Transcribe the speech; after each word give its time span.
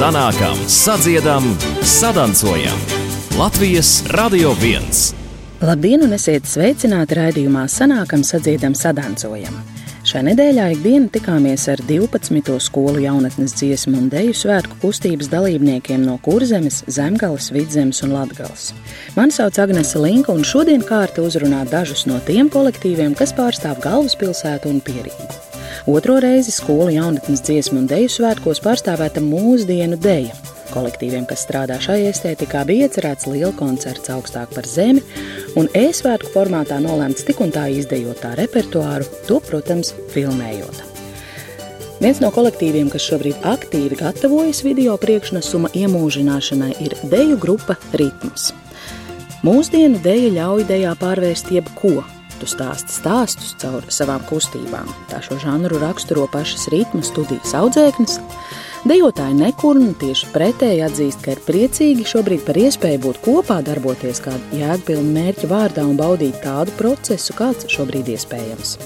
sanākam, 0.00 0.56
sadziedam, 0.68 1.44
sadancojam. 1.82 2.78
Latvijas 3.38 4.02
Radio 4.08 4.54
1. 4.62 4.80
Labdien, 5.60 6.00
un 6.06 6.16
esiet 6.16 6.46
sveicināti 6.48 7.18
raidījumā 7.18 7.66
Sanākam, 7.68 8.22
sadziedam, 8.24 8.72
sadancojam. 8.72 9.58
Šai 10.08 10.22
nedēļā 10.30 10.70
ikdienu 10.72 11.10
tikāmies 11.12 11.66
ar 11.68 11.82
12. 11.84 12.56
skolu 12.64 13.04
jaunatnes 13.04 13.52
dziesmu 13.60 14.00
un 14.00 14.08
deju 14.08 14.32
svētku 14.40 14.80
kustības 14.86 15.28
dalībniekiem 15.34 16.00
no 16.08 16.16
Kurzemes, 16.24 16.80
Zemgales, 16.88 17.50
Vidzemes 17.52 18.00
un 18.06 18.16
Latgales. 18.16 18.70
Mani 19.20 19.36
sauc 19.36 19.60
Agnese 19.60 20.00
Linka, 20.00 20.32
un 20.32 20.48
šodien 20.48 20.80
kārta 20.80 21.20
uzrunā 21.28 21.66
dažus 21.68 22.08
no 22.08 22.24
tiem 22.24 22.48
kolektīviem, 22.48 23.12
kas 23.20 23.36
pārstāv 23.36 23.84
galvaspilsētu 23.84 24.72
un 24.72 24.80
Pierīgu. 24.80 25.49
Otro 25.86 26.18
reizi 26.20 26.52
skolu 26.52 26.90
jaunatnes 26.92 27.40
dziesmu 27.46 27.80
un 27.80 27.86
deju 27.88 28.10
svētkos 28.12 28.60
pārstāvēta 28.64 29.22
mūsdienu 29.24 29.96
deja. 30.00 30.36
Kolektīviem, 30.70 31.24
kas 31.26 31.42
strādā 31.46 31.80
šajā 31.82 32.12
estētikā, 32.12 32.62
bija 32.68 32.86
iecerēts 32.86 33.26
liela 33.26 33.50
koncerts 33.56 34.12
augstāk 34.12 34.52
par 34.54 34.68
zemi, 34.68 35.02
un 35.58 35.70
e-svētku 35.74 36.30
formātā 36.34 36.78
nolēmts 36.84 37.26
tik 37.26 37.40
un 37.42 37.50
tā 37.54 37.66
izdejot 37.74 38.22
tā 38.22 38.36
repertuāru, 38.38 39.08
to, 39.26 39.40
protams, 39.48 39.94
filmējot. 40.14 40.84
Viens 42.00 42.20
no 42.22 42.30
kolektīviem, 42.32 42.88
kas 42.92 43.04
šobrīd 43.10 43.42
aktīvi 43.44 43.98
gatavojas 44.00 44.62
video 44.64 44.94
priekšnesuma 45.00 45.72
iemūžināšanai, 45.76 46.70
ir 46.86 46.96
deju 47.10 47.36
grupa 47.40 47.76
Ritms. 47.92 48.52
Mūsdienu 49.44 50.00
deja 50.04 50.30
ļauj 50.38 50.64
dejā 50.68 50.94
pārvērst 51.00 51.52
jebko. 51.52 52.00
Tu 52.40 52.48
stāsti 52.48 52.94
stāstus 52.94 53.52
caur 53.60 53.84
savām 53.92 54.22
kustībām. 54.28 54.88
Tā 55.10 55.20
šo 55.24 55.36
žanru 55.42 55.76
raksturo 55.82 56.24
pašas 56.32 56.70
ritma 56.72 57.04
studijas 57.04 57.52
audzēknes. 57.58 58.16
Dejotāji 58.80 59.34
nekurna 59.36 59.90
tieši 60.00 60.30
pretēji 60.32 60.80
atzīst, 60.86 61.20
ka 61.20 61.34
ir 61.34 61.40
priecīgi 61.44 62.06
šobrīd 62.08 62.46
par 62.46 62.56
iespēju 62.56 63.02
būt 63.04 63.18
kopā, 63.26 63.58
darboties 63.66 64.22
kāda 64.24 64.56
jēgpilna 64.56 65.12
mērķa 65.18 65.50
vārdā 65.50 65.84
un 65.84 65.98
baudīt 65.98 66.38
tādu 66.40 66.72
procesu, 66.78 67.36
kāds 67.36 67.68
šobrīd 67.68 68.08
iespējams. 68.14 68.78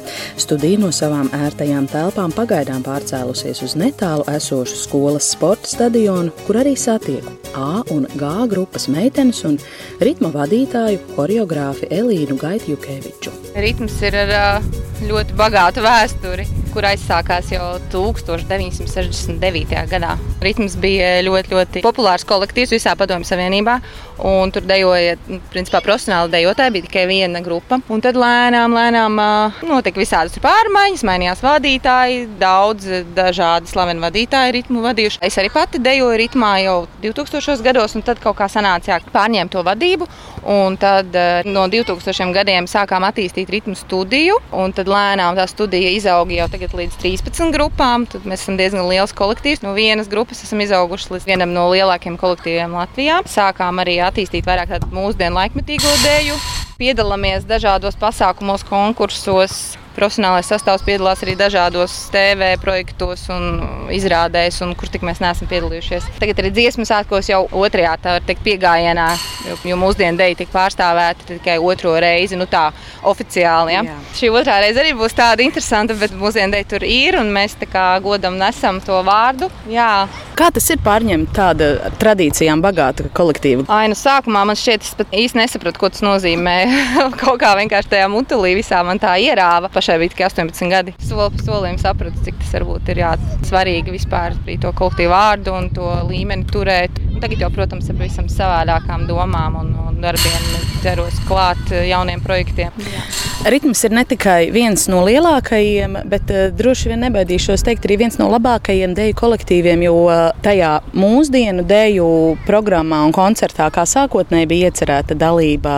Studija 0.43 0.81
no 0.83 0.91
savām 0.91 1.31
ērtajām 1.39 1.87
telpām 1.93 2.35
pagaidām 2.35 2.83
pārcēlusies 2.83 3.63
uz 3.69 3.77
netālu 3.79 4.27
esošu 4.35 4.81
skolas 4.83 5.31
sporta 5.37 5.71
stadionu, 5.71 6.35
kur 6.49 6.59
arī 6.65 6.75
satieku 6.75 7.39
A 7.55 7.85
un 7.95 8.09
G 8.19 8.33
grupas 8.51 8.89
meitenes 8.91 9.45
un 9.47 9.61
ritma 10.03 10.33
vadītāju 10.35 10.99
choreogrāfi 11.15 11.87
Elīnu 11.95 12.35
Gaitjukeviču. 12.41 13.31
Ritms 13.55 14.03
ir 14.03 14.19
ar 14.25 14.67
ļoti 15.07 15.39
bagātu 15.39 15.87
vēsturi, 15.87 16.51
kur 16.75 16.87
aizsākās 16.89 17.53
jau 17.55 17.67
1969. 17.93 19.77
gadā. 19.91 20.15
Ritms 20.43 20.75
bija 20.83 21.21
ļoti, 21.23 21.55
ļoti 21.55 21.83
populārs 21.85 22.27
kolektīvs 22.27 22.75
visā 22.75 22.97
Padomju 22.99 23.29
Savienībā. 23.29 23.79
Un 24.25 24.51
tur 24.55 24.63
dejoja, 24.67 25.17
principā, 25.51 25.81
profesionāli 25.83 26.31
dejotāji, 26.35 26.75
bija 26.77 26.87
tikai 26.87 27.05
viena 27.11 27.41
grupa. 27.43 27.81
Un 27.91 28.03
tad 28.03 28.19
lēnām, 28.19 28.75
lēnām 28.75 29.19
notika 29.67 30.03
visādas 30.03 30.39
pārmaiņas, 30.43 31.03
mainījās 31.07 31.43
vadītāji, 31.43 32.21
daudz 32.39 32.87
dažādi 33.17 33.71
slaveni 33.71 34.03
vadītāji 34.05 34.55
ritmu 34.59 34.85
vadījuši. 34.87 35.23
Es 35.27 35.39
arī 35.43 35.51
pati 35.55 35.83
dejoju 35.83 36.19
ritmā 36.21 36.57
jau 36.63 36.77
2000. 37.03 37.59
gados, 37.67 37.95
un 37.99 38.07
tad 38.07 38.23
kaut 38.23 38.39
kā 38.39 38.51
sanāca 38.51 38.95
jā, 38.95 39.01
pārņemt 39.15 39.55
to 39.55 39.65
vadību. 39.67 40.11
Un 40.45 40.77
tad 40.77 41.15
no 41.49 41.65
2000 41.73 42.35
gadiem 42.37 42.67
sākām 42.69 43.07
attīstīt 43.09 43.49
ritmu 43.49 43.77
studiju, 43.79 44.37
un 44.53 44.75
tad 44.77 44.91
lēnām 44.93 45.39
tā 45.39 45.47
studija 45.49 45.93
izauga 45.97 46.37
jau 46.37 46.49
līdz 46.53 46.99
13 47.01 47.55
grupām. 47.55 48.05
Tad 48.11 48.27
mēs 48.29 48.45
esam 48.45 48.59
diezgan 48.61 48.85
liels 48.91 49.15
kolektīvs. 49.17 49.63
No 49.65 49.73
vienas 49.77 50.11
grupas 50.13 50.43
esam 50.45 50.61
izauguši 50.61 51.15
līdz 51.15 51.29
vienam 51.31 51.55
no 51.57 51.71
lielākajiem 51.73 52.19
kolektīviem 52.21 52.77
Latvijā. 52.77 53.23
Sākām 53.25 53.81
arī 53.81 53.97
attīstīt 54.05 54.45
vairāk 54.49 54.75
tādu 54.75 54.93
mūsdienu 54.93 55.41
laikmetīgo 55.41 55.97
dēļu. 56.05 56.37
Piedalāmies 56.77 57.49
dažādos 57.49 57.97
pasākumos, 57.97 58.67
konkursos. 58.69 59.79
Profesionālais 59.95 60.49
sastāvs 60.51 60.83
piedalās 60.83 61.23
arī 61.23 61.37
dažādos 61.39 61.93
TV 62.11 62.55
projektos 62.63 63.29
un 63.31 63.63
izrādēs, 63.95 64.59
un 64.67 64.75
kur 64.79 64.91
tik 64.91 65.05
mēs 65.07 65.21
neesam 65.23 65.47
piedalījušies. 65.51 66.09
Tagad 66.19 66.43
arī 66.43 66.51
dziesmu 66.57 66.87
sākos 66.89 67.31
jau 67.31 67.45
otrajā 67.55 67.95
teikt, 68.27 68.43
piegājienā, 68.45 69.07
jo, 69.49 69.59
jo 69.71 69.79
mūsdienu 69.79 70.19
dēļ 70.19 70.35
tika 70.41 70.55
pārstāvēta 70.57 71.29
tikai 71.31 71.57
otro 71.63 71.95
reizi, 72.03 72.39
nu 72.41 72.49
tā 72.51 72.67
oficiāli. 73.07 73.77
Ja? 73.77 73.85
Jā. 73.87 73.97
Šī 74.19 74.33
otrā 74.35 74.59
reize 74.65 74.83
arī 74.83 74.97
būs 74.99 75.15
tāda 75.15 75.47
interesanta, 75.47 75.97
bet 75.99 76.17
mūsdienu 76.19 76.57
dēļ 76.57 76.67
tur 76.75 76.87
ir, 76.89 77.21
un 77.21 77.31
mēs 77.35 77.55
tā 77.61 77.71
kā 77.71 77.87
godam 78.03 78.39
nesam 78.41 78.83
to 78.85 78.99
vārdu. 79.07 79.51
Jā. 79.71 80.09
Kā 80.35 80.51
tas 80.51 80.67
ir 80.75 80.81
pārņemt 80.83 81.31
tādu 81.37 81.69
tradīcijām 82.03 82.59
bagātu 82.65 83.07
kolektīvu? 83.15 83.69
Ai, 83.71 83.87
nu 83.87 83.95
sākumā 83.95 84.43
man 84.49 84.59
šķiet, 84.59 84.83
es 84.83 84.97
pat 84.99 85.15
īsti 85.15 85.39
nesapratu, 85.39 85.79
ko 85.79 85.93
tas 85.95 86.03
nozīmē. 86.03 86.57
Kaut 87.23 87.39
kā 87.43 87.53
vienkārši 87.61 87.93
tajā 87.93 88.09
mutulī 88.11 88.57
visā 88.59 88.83
man 88.87 88.99
tā 88.99 89.15
ierāva. 89.23 89.71
Pašai 89.85 89.99
bija 89.99 90.09
tikai 90.09 90.27
18 90.27 90.71
gadi. 90.71 90.93
Soli 91.09 91.37
pa 91.37 91.43
solim 91.45 91.75
sapratu, 91.79 92.23
cik 92.25 92.39
tas 92.41 92.55
varbūt 92.57 92.89
ir 92.89 93.03
jā, 93.03 93.11
svarīgi 93.45 93.93
vispār 93.93 94.33
to 94.63 94.71
kolektīvu 94.79 95.13
vārdu 95.13 95.53
un 95.53 95.69
to 95.77 95.91
līmeni 96.09 96.49
turēt. 96.49 97.03
Un 97.11 97.21
tagad 97.21 97.45
jau, 97.45 97.51
protams, 97.53 97.91
ar 97.93 98.01
visam 98.01 98.31
savādākām 98.33 99.05
domām 99.11 99.61
un, 99.61 99.75
un 99.85 100.01
darbiem 100.01 100.49
ķeros 100.81 101.21
klāt 101.29 101.77
jauniem 101.85 102.25
projektiem. 102.25 102.73
Jā. 102.81 103.05
Ritms 103.53 103.83
ir 103.85 103.93
ne 103.93 104.07
tikai 104.09 104.49
viens 104.55 104.87
no 104.89 105.03
lielākajiem, 105.05 105.99
bet 106.09 106.33
uh, 106.33 106.47
droši 106.57 106.95
vien 106.95 107.05
nebaidīšos 107.05 107.67
teikt 107.67 107.85
arī 107.85 107.99
viens 108.07 108.17
no 108.17 108.31
labākajiem 108.33 108.95
deju 108.97 109.19
kolektīviem, 109.21 109.85
jo 109.85 109.99
uh, 110.07 110.31
tajā 110.45 110.79
mūsdienu 110.97 111.67
deju 111.69 112.09
programmā 112.49 113.03
un 113.05 113.13
koncertā, 113.13 113.69
kā 113.75 113.85
sākotnēji 113.85 114.49
bija 114.49 114.73
iecerēta 114.73 115.19
dalība 115.21 115.77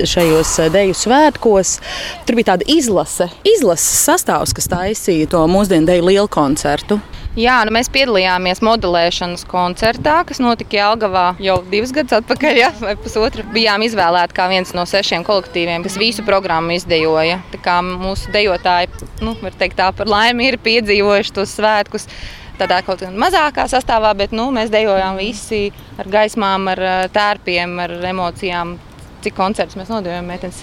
šajos 0.00 0.56
deju 0.72 0.96
svētkos, 0.96 1.76
tur 2.24 2.40
bija 2.40 2.54
tāda 2.54 2.72
izlase, 2.72 3.28
izlases 3.46 4.04
sastāvs, 4.06 4.54
kas 4.56 4.70
taisīja 4.70 5.30
to 5.34 5.42
mūsdienu 5.50 5.88
deju 5.90 6.06
lielu 6.08 6.30
koncertu. 6.30 7.00
Jā, 7.34 7.56
nu 7.66 7.72
mēs 7.74 7.88
piedalījāmies 7.90 8.60
modelēšanas 8.62 9.42
koncertā, 9.50 10.20
kas 10.28 10.38
notika 10.38 10.76
Jālgavā 10.78 11.24
jau 11.42 11.56
divus 11.66 11.90
gadus 11.96 12.20
atpakaļ, 12.20 12.58
ja, 12.60 12.68
vai 12.78 12.94
pusotru. 12.94 13.42
Bijām 13.50 13.82
izvēlēti 13.82 14.36
kā 14.36 14.46
viens 14.52 14.70
no 14.76 14.84
sešiem 14.86 15.26
kolektīviem, 15.26 15.82
kas 15.82 15.98
visu 15.98 16.22
programmu 16.22 16.76
izdejoja. 16.76 17.40
Tā 17.50 17.58
kā 17.64 17.80
mūsu 17.82 18.30
dejotāji, 18.34 18.92
nu, 19.26 19.34
var 19.42 19.58
teikt 19.58 19.80
tā, 19.82 19.90
par 19.98 20.06
laimi 20.06 20.52
ir 20.52 20.60
piedzīvojuši 20.62 21.34
tos 21.34 21.58
svētkus 21.58 22.06
tādā 22.54 22.78
kaut 22.86 23.02
kādā 23.02 23.10
mazākā 23.18 23.66
sastāvā, 23.70 24.14
bet 24.14 24.30
nu, 24.30 24.46
mēs 24.54 24.70
dejojām 24.70 25.18
visi 25.18 25.72
ar 25.98 26.06
gaismām, 26.10 26.70
ar 26.70 26.84
tērpiem, 27.14 27.78
ar 27.82 27.98
emocijām. 28.14 28.76
Cik 29.24 29.34
koncertus 29.34 29.78
mēs 29.80 29.90
nodejojām? 29.90 30.26
Mētens? 30.28 30.62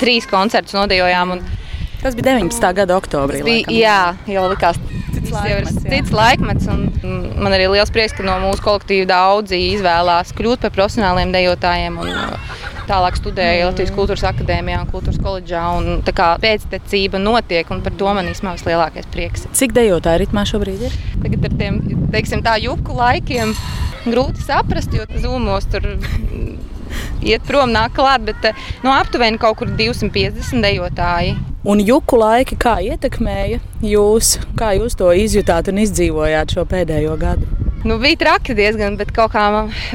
Trīs 0.00 0.26
koncertus 0.26 0.74
nodejojām. 0.74 1.36
Un... 1.36 1.42
Tas 2.00 2.16
bija 2.16 2.32
19. 2.32 2.72
gada 2.80 2.96
oktobrī. 2.96 3.42
Bija, 3.44 3.74
jā, 3.74 4.00
jau 4.32 4.46
likās 4.48 4.78
cits 5.12 5.32
laikmets. 5.34 5.82
Cits 5.84 6.14
laikmets 6.14 6.68
man 6.70 7.52
arī 7.52 7.68
liels 7.72 7.92
prieks, 7.92 8.14
ka 8.16 8.24
no 8.26 8.38
mūsu 8.42 8.64
kolektīva 8.64 9.08
daudzi 9.10 9.60
izvēlās 9.74 10.32
kļūt 10.36 10.64
par 10.64 10.74
profesionāliem 10.76 11.34
dejotājiem. 11.34 12.00
Un, 12.00 12.38
tālāk 12.90 13.20
studēju 13.20 13.68
Latvijas 13.68 13.92
Kultūras 13.94 14.24
Akadēmijā 14.32 14.80
un 14.82 14.88
Kultūras 14.90 15.20
koledžā. 15.22 15.62
Un, 15.78 16.00
tā 16.06 16.14
kā 16.16 16.32
pēctecība 16.42 17.20
notiek, 17.22 17.68
un 17.70 17.84
par 17.84 17.94
to 18.00 18.14
man 18.16 18.30
īstenībā 18.32 18.56
vislielākais 18.58 19.06
prieks. 19.12 19.46
Cik 19.56 19.76
dejotāji 19.76 20.24
ritmā 20.24 20.46
šobrīd 20.48 20.88
ir? 20.88 20.96
Tagad 21.22 21.46
ar 21.50 21.56
tiem, 21.60 21.78
teiksim, 22.14 22.42
tā 22.46 22.56
juku 22.64 22.96
laikiem 22.98 23.54
grūti 24.08 24.42
saprast, 24.42 24.96
jo 24.96 25.06
zūmos 25.22 25.68
tur 25.70 25.86
iet 27.22 27.46
prom, 27.48 27.72
nāk 27.74 27.94
klāt, 27.96 28.24
bet 28.26 28.50
no 28.84 28.94
aptuveni 28.96 29.40
kaut 29.40 29.60
kur 29.60 29.70
250 29.78 30.64
dejotāji. 30.64 31.36
Un 31.68 31.82
juku 31.84 32.16
laiki 32.16 32.56
kā 32.60 32.78
ietekmēja 32.80 33.60
jūs, 33.84 34.38
kā 34.56 34.72
jūs 34.78 34.96
to 34.96 35.12
izjutāt 35.12 35.68
un 35.68 35.82
izdzīvojāt 35.84 36.56
šo 36.56 36.64
pēdējo 36.68 37.18
gadu? 37.20 37.59
Nu, 37.84 37.96
bija 37.98 38.16
traki 38.20 38.54
diezgan, 38.54 38.98
bet 39.00 39.08
kaut 39.16 39.32
kā 39.32 39.44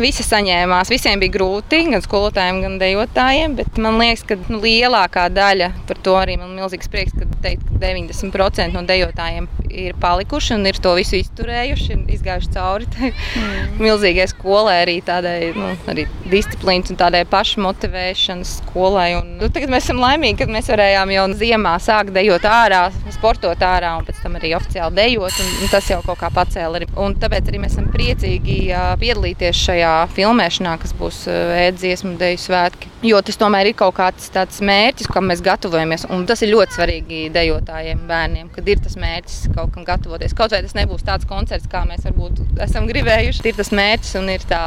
visi 0.01 0.23
saņēmās. 0.25 0.89
Visiem 0.89 1.21
bija 1.21 1.35
grūti, 1.35 1.83
gan 1.91 2.01
skolotājiem, 2.01 2.63
gan 2.63 2.79
dejotājiem. 2.81 3.57
Bet 3.59 3.77
man 3.81 3.99
liekas, 4.01 4.23
ka 4.25 4.39
nu, 4.49 4.57
lielākā 4.63 5.27
daļa 5.29 5.69
par 5.85 6.01
to 6.05 6.15
arī 6.17 6.39
man 6.41 6.55
ir 6.55 6.63
milzīgs 6.63 6.89
prieks, 6.89 7.13
ka, 7.13 7.29
teikt, 7.43 7.67
ka 7.69 7.83
90% 7.83 8.73
no 8.73 8.81
dejotājiem 8.89 9.49
ir 9.75 9.95
palikuši 10.01 10.55
un 10.55 10.65
ir 10.69 10.79
to 10.81 10.93
visu 10.97 11.17
izturējuši, 11.19 11.87
ir 11.93 12.13
izgājuši 12.15 12.51
cauri 12.55 12.87
mm. 12.87 13.75
milzīgai 13.83 14.27
skolai, 14.31 14.77
arī 14.85 14.95
tādai 15.05 15.51
nu, 15.55 15.73
arī 15.91 16.07
disciplīnas 16.31 16.93
un 16.93 16.99
tādai 16.99 17.25
pašmotivēšanas 17.29 18.55
skolai. 18.61 19.09
Un, 19.19 19.35
nu, 19.41 19.49
tagad 19.53 19.73
mēs 19.73 19.87
esam 19.87 20.01
laimīgi, 20.01 20.39
ka 20.41 20.49
mēs 20.51 20.71
varējām 20.71 21.13
jau 21.15 21.27
ziemā 21.41 21.75
sākt 21.83 22.15
dejot 22.15 22.47
ārā, 22.49 22.85
sportot 23.13 23.65
ārā 23.67 23.93
un 23.99 24.07
pēc 24.07 24.23
tam 24.23 24.39
arī 24.39 24.55
oficiāli 24.57 24.99
dejot. 25.01 25.41
Un, 25.43 25.53
un 25.65 25.73
tas 25.73 25.91
jau 25.91 26.01
kaut 26.05 26.21
kā 26.23 26.31
pacēla. 26.33 26.79
Arī. 26.79 26.89
Un 27.01 27.17
tāpēc 27.19 27.51
arī 27.51 27.61
mēs 27.65 27.74
esam 27.75 27.89
priecīgi 27.91 28.57
piedalīties 29.01 29.59
šajā 29.67 29.93
filmēšanā, 30.15 30.75
kas 30.79 30.93
būs 30.95 31.25
ēdziesmu 31.27 32.15
deju 32.19 32.39
svētki. 32.39 32.91
Jo 33.05 33.19
tas 33.25 33.39
tomēr 33.41 33.69
ir 33.69 33.77
kaut 33.77 33.97
kāds 33.97 34.29
tāds 34.33 34.61
mērķis, 34.65 35.09
kam 35.11 35.27
mēs 35.29 35.43
gatavojamies. 35.45 36.07
Un 36.15 36.23
tas 36.29 36.41
ir 36.45 36.53
ļoti 36.53 36.77
svarīgi 36.77 37.21
dejotājiem, 37.35 38.05
bērniem, 38.09 38.51
kad 38.55 38.69
ir 38.71 38.79
tas 38.83 38.95
mērķis 39.01 39.51
kaut 39.57 39.73
kam 39.75 39.87
gatavoties. 39.87 40.35
Kaut 40.37 40.55
vai 40.55 40.63
tas 40.65 40.77
nebūs 40.77 41.03
tāds 41.05 41.27
koncerts, 41.29 41.67
kā 41.71 41.83
mēs 41.89 42.07
varbūt 42.07 42.61
esam 42.65 42.87
gribējuši. 42.89 43.43
Ir 43.51 43.59
tas 43.59 43.73
mērķis 43.75 44.15
un 44.21 44.31
ir 44.33 44.45
tā 44.47 44.63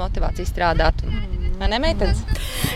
motivācija 0.00 0.48
strādāt. 0.48 1.04
Vai 1.60 1.70
ne, 1.70 1.78
meitenes? 1.78 2.24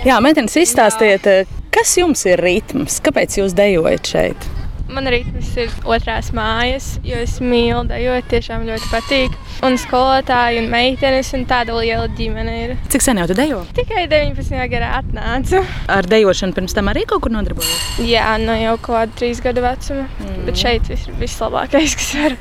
Jā, 0.07 0.21
meitenes, 0.23 0.55
izstāstiet, 0.63 1.27
kas 1.75 1.97
jums 1.99 2.23
ir 2.31 2.39
ritms? 2.45 3.01
Kāpēc 3.03 3.41
jūs 3.41 3.57
dejojat 3.59 4.15
šeit? 4.15 4.49
Man 4.97 5.11
ritms 5.13 5.51
ir 5.61 5.73
otrās 5.85 6.31
mājas, 6.33 6.87
jo 7.05 7.19
es 7.21 7.35
mīlu 7.45 7.83
dejot, 7.91 8.25
tiešām 8.31 8.63
ļoti 8.65 8.87
patīk. 8.89 9.35
Un 9.67 9.77
skolotāji 9.77 10.63
un 10.63 10.71
meitenes 10.73 11.35
un 11.37 11.45
tāda 11.51 11.77
liela 11.77 12.07
ģimene 12.17 12.55
ir. 12.63 12.73
Cik 12.95 13.05
sen 13.05 13.21
jau 13.21 13.27
tu 13.29 13.37
dejo? 13.37 13.61
Tikai 13.77 14.07
19. 14.09 14.57
gadā 14.73 14.95
atnācu. 15.03 15.61
Ar 15.93 16.09
dejošanu 16.09 16.57
pirms 16.57 16.77
tam 16.79 16.89
arī 16.89 17.05
kaut 17.11 17.27
kur 17.27 17.35
nodarbojies? 17.35 18.01
Jā, 18.09 18.31
no 18.41 18.55
nu 18.55 18.59
jau 18.63 18.75
kaut 18.79 18.95
kāda 18.95 19.21
trīs 19.21 19.45
gadu 19.45 19.67
vecuma. 19.67 20.09
Mm. 20.17 20.43
Bet 20.49 20.65
šeit 20.65 20.89
viss 20.89 21.11
ir 21.11 21.21
vislabākais, 21.21 22.01
kas 22.01 22.13
var. 22.17 22.39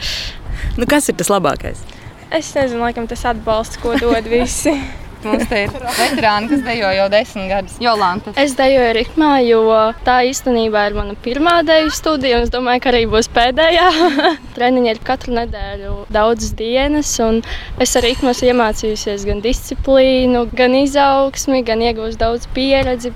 Nu, 0.80 0.88
kas 0.88 1.12
ir 1.12 1.20
tas 1.20 1.36
labākais? 1.36 1.84
Es 2.32 2.56
nezinu, 2.56 2.86
laikam 2.88 3.12
tas 3.12 3.28
atbalsts, 3.28 3.84
ko 3.84 4.00
dod 4.00 4.32
visi. 4.32 4.80
Mums 5.26 5.48
te 5.50 5.64
ir 5.66 5.74
veterāni, 5.74 6.50
kas 6.52 6.64
dejo 6.66 6.92
jau 6.94 7.06
desmit 7.14 7.50
gadus. 7.50 7.78
Jolanta. 7.82 8.34
Es 8.42 8.56
dejoju 8.58 8.94
ritmā, 8.98 9.32
jo 9.46 9.62
tā 10.06 10.20
īstenībā 10.30 10.86
ir 10.90 10.98
mana 11.00 11.16
pirmā 11.26 11.56
deju 11.66 11.92
studija, 11.96 12.40
un 12.40 12.48
es 12.48 12.54
domāju, 12.54 12.84
ka 12.84 12.92
arī 12.94 13.04
būs 13.10 13.32
pēdējā. 13.36 13.88
Treniņi 14.58 14.94
ir 14.94 15.02
katru 15.06 15.36
nedēļu 15.40 15.96
daudzas 16.14 16.54
dienas, 16.60 17.14
un 17.26 17.42
es 17.82 17.96
ar 17.98 18.06
ritmu 18.06 18.32
esmu 18.34 18.52
iemācījusies 18.54 19.26
gan 19.28 19.42
disciplīnu, 19.46 20.46
gan 20.56 20.78
izaugsmi, 20.84 21.64
gan 21.66 21.82
iegūst 21.86 22.22
daudz 22.22 22.46
pieredzi 22.56 23.14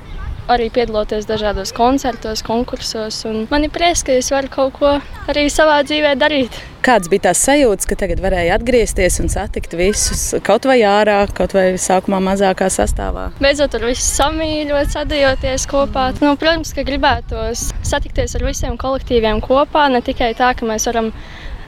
arī 0.49 0.69
piedaloties 0.73 1.27
dažādos 1.29 1.71
koncertos, 1.75 2.41
konkursos. 2.45 3.21
Man 3.51 3.67
ir 3.67 3.73
prieks, 3.73 4.03
ka 4.05 4.17
es 4.17 4.31
varu 4.33 4.49
kaut 4.51 4.75
ko 4.79 4.95
arī 5.29 5.45
savā 5.53 5.79
dzīvē 5.85 6.15
darīt. 6.19 6.57
Kāds 6.83 7.11
bija 7.11 7.27
tās 7.27 7.41
sajūtas, 7.43 7.85
ka 7.89 7.97
tagad 7.99 8.21
varēja 8.23 8.55
atgriezties 8.55 9.19
un 9.21 9.29
satikt 9.29 9.75
visus 9.77 10.31
kaut 10.47 10.65
vai 10.69 10.79
ārā, 10.87 11.19
kaut 11.35 11.53
vai 11.53 11.73
sākumā 11.75 12.21
mazākā 12.23 12.69
sastāvā? 12.71 13.27
Beidzot, 13.43 13.75
ar 13.75 13.85
visu 13.89 14.05
samīļot, 14.07 14.93
sadarbojoties 14.95 15.67
kopā. 15.69 16.07
Nu, 16.23 16.33
protams, 16.39 16.73
ka 16.73 16.87
gribētos 16.87 17.69
satikties 17.85 18.37
ar 18.39 18.47
visiem 18.47 18.79
kolektīviem 18.79 19.43
kopā, 19.43 19.89
ne 19.91 20.01
tikai 20.05 20.31
tā, 20.39 20.53
ka 20.55 20.67
mēs 20.69 20.87
varam 20.89 21.11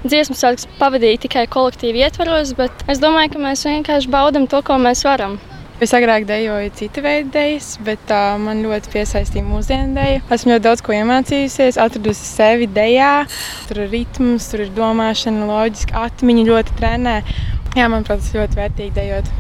dziesmu 0.07 0.37
svētkus 0.37 0.67
pavadīt 0.79 1.27
tikai 1.27 1.45
kolektīvi 1.51 2.01
ietvaros, 2.07 2.55
bet 2.57 2.85
es 2.89 3.03
domāju, 3.03 3.35
ka 3.35 3.45
mēs 3.49 3.67
vienkārši 3.67 4.11
baudām 4.15 4.47
to, 4.49 4.63
ko 4.65 4.79
mēs 4.81 5.03
varam. 5.05 5.37
Es 5.81 5.95
agrāk 5.97 6.27
dejoju 6.29 6.69
citu 6.77 7.01
veidu 7.01 7.31
dēļas, 7.33 7.67
bet 7.81 8.11
uh, 8.13 8.35
man 8.37 8.59
ļoti 8.61 8.91
piesaistīja 8.93 9.41
mūsdienu 9.47 9.95
dēļa. 9.97 10.19
Esmu 10.35 10.51
ļoti 10.51 10.65
daudz 10.67 10.83
ko 10.85 10.93
iemācījusies, 10.93 11.79
atradusi 11.81 12.27
sevi 12.27 12.67
dēļā. 12.69 13.13
Tur 13.65 13.79
ir 13.81 13.89
ritms, 13.89 14.51
tur 14.51 14.61
ir 14.67 14.69
domāšana, 14.75 15.47
loģiska 15.49 16.03
atmiņa 16.05 16.43
ļoti 16.51 16.77
trenē. 16.77 17.15
Jā, 17.73 17.87
manuprāt, 17.89 18.21
tas 18.21 18.29
ļoti 18.35 18.61
vērtīgi 18.61 18.93
dejot. 18.99 19.33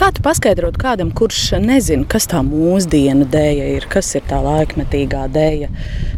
Kā 0.00 0.08
tu 0.16 0.24
paskaidrotu 0.24 0.80
kādam, 0.80 1.12
kurš 1.12 1.58
nezina, 1.60 2.08
kas 2.08 2.24
tā 2.32 2.40
mūsdienu 2.46 3.28
dēļa 3.36 3.68
ir, 3.76 3.90
kas 3.92 4.14
ir 4.16 4.24
tā 4.32 4.40
laikmetīgā 4.48 5.26
dēļa? 5.36 5.70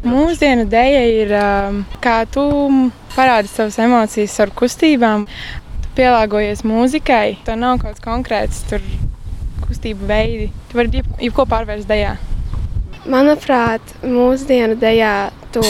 Mūsdienu 0.07 0.71
dēļa 0.71 1.05
ir 1.17 1.37
kā 2.05 2.21
tu 2.31 2.47
parādi 3.17 3.51
savas 3.51 3.83
emocijas 3.83 4.39
ar 4.47 4.55
kustībām, 4.55 5.27
pielāgojies 5.99 6.63
mūzikai. 6.63 7.41
Tā 7.43 7.59
nav 7.59 7.83
kaut 7.83 7.99
kas 7.99 8.07
konkrēts. 8.07 8.63
Tur 8.71 8.85
kustību 9.69 10.09
veidi. 10.09 10.51
Tu 10.71 10.79
vari 10.79 11.05
jebko 11.21 11.47
pārvērst 11.49 11.89
dejā. 11.89 12.17
Manuprāt, 13.09 13.95
mūsdienu 14.05 14.77
dejā 14.81 15.31
tu 15.55 15.63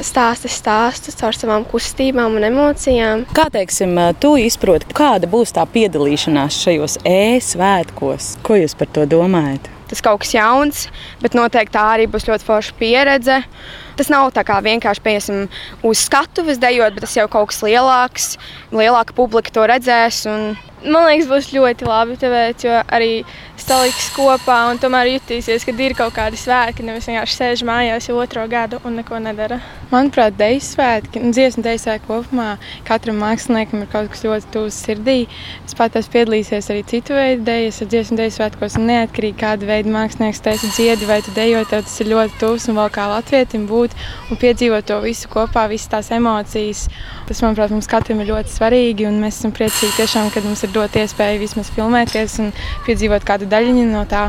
stāsti 0.00 0.48
stāstus 0.52 1.18
caur 1.18 1.36
savām 1.36 1.64
kustībām 1.68 2.38
un 2.38 2.46
emocijām. 2.46 3.26
Kā 3.36 3.48
teiksim, 3.52 3.98
tu 4.22 4.36
izproti, 4.40 4.88
kāda 4.96 5.28
būs 5.30 5.52
tā 5.56 5.66
piedalīšanās 5.68 6.60
šajos 6.64 6.96
e-svētkos? 7.08 8.36
Ko 8.46 8.56
jūs 8.60 8.76
par 8.78 8.90
to 8.94 9.06
domājat? 9.10 9.68
Tas 9.90 10.02
kaut 10.06 10.22
kas 10.22 10.34
jauns, 10.36 10.84
bet 11.22 11.34
noteikti 11.34 11.74
tā 11.74 11.88
arī 11.96 12.06
būs 12.10 12.28
ļoti 12.28 12.46
forša 12.46 12.76
pieredze. 12.78 13.40
Tas 14.00 14.08
nav 14.08 14.30
tā 14.32 14.40
kā 14.48 14.56
vienkārši 14.64 15.02
piesim 15.04 15.42
uz 15.84 16.06
skatuves 16.06 16.56
dejot, 16.56 16.94
bet 16.96 17.04
tas 17.04 17.18
jau 17.18 17.26
kaut 17.28 17.50
kas 17.50 17.60
lielāks. 17.66 18.30
Lielāka 18.72 19.12
publika 19.12 19.52
to 19.52 19.66
redzēs. 19.68 20.22
Un 20.30 20.54
Man 20.80 21.04
liekas, 21.04 21.26
būs 21.28 21.48
ļoti 21.52 21.84
labi, 21.84 22.14
tāpēc, 22.16 22.62
jo 22.64 22.76
arī 22.88 23.08
saliks 23.60 24.06
kopā 24.16 24.62
un 24.70 24.78
tomēr 24.80 25.10
jutīsies, 25.10 25.66
ka 25.68 25.74
ir 25.76 25.92
kaut 25.98 26.14
kādi 26.16 26.38
svētki. 26.40 26.86
Nevis 26.86 27.04
vienkārši 27.10 27.36
sēž 27.36 27.62
mājās 27.68 28.06
jau 28.08 28.16
otro 28.16 28.46
gadu 28.48 28.78
un 28.88 28.96
neko 28.96 29.18
nedara. 29.20 29.58
Manuprāt, 29.90 30.38
deju 30.38 30.62
svētki, 30.64 31.20
nu, 31.20 31.34
dziesmu 31.36 31.66
deju 31.66 31.82
svētki 31.82 32.08
kopumā 32.08 32.54
katram 32.88 33.20
māksliniekam 33.20 33.84
ir 33.84 33.90
kaut 33.92 34.08
kas 34.14 34.24
ļoti 34.24 34.48
tuvs 34.54 34.78
sirdī. 34.86 35.18
Es 35.68 35.76
pat 35.76 35.98
esmu 36.00 36.14
piedalījies 36.14 36.72
arī 36.72 36.86
citu 36.94 37.18
veidu 37.18 37.44
dejas, 37.50 37.82
ar 37.84 37.92
dziesmu 37.92 38.16
deju 38.22 38.36
svētkos. 38.38 38.78
Neatkarīgi 38.80 39.36
kāda 39.42 39.68
veida 39.68 39.92
mākslinieks 39.92 40.40
taisa 40.48 40.72
dziedi 40.78 41.10
vai 41.10 41.20
tu 41.26 41.36
dejo, 41.36 41.60
tev 41.68 41.84
tas 41.84 42.00
ir 42.00 42.08
ļoti 42.14 42.40
tuvs 42.40 42.70
un 42.72 42.80
vēl 42.80 42.88
kā 42.96 43.10
latvietim 43.12 43.68
būt 43.68 43.89
un 44.30 44.40
piedzīvot 44.40 44.86
to 44.88 44.98
visu 45.04 45.30
kopā, 45.32 45.66
visas 45.70 45.90
tās 45.92 46.10
emocijas. 46.14 46.86
Tas, 47.28 47.42
manuprāt, 47.44 47.72
mums 47.74 47.90
katram 47.90 48.22
ir 48.22 48.30
ļoti 48.32 48.54
svarīgi 48.54 49.08
un 49.08 49.20
mēs 49.22 49.40
esam 49.40 49.54
priecīgi 49.56 49.96
tiešām, 49.98 50.32
kad 50.34 50.46
mums 50.46 50.64
ir 50.66 50.74
dot 50.74 50.96
iespēju 51.00 51.42
vismaz 51.42 51.72
filmēties 51.76 52.38
un 52.44 52.50
piedzīvot 52.86 53.26
kādu 53.28 53.50
daļiņu 53.50 53.86
no 53.92 54.06
tā. 54.10 54.28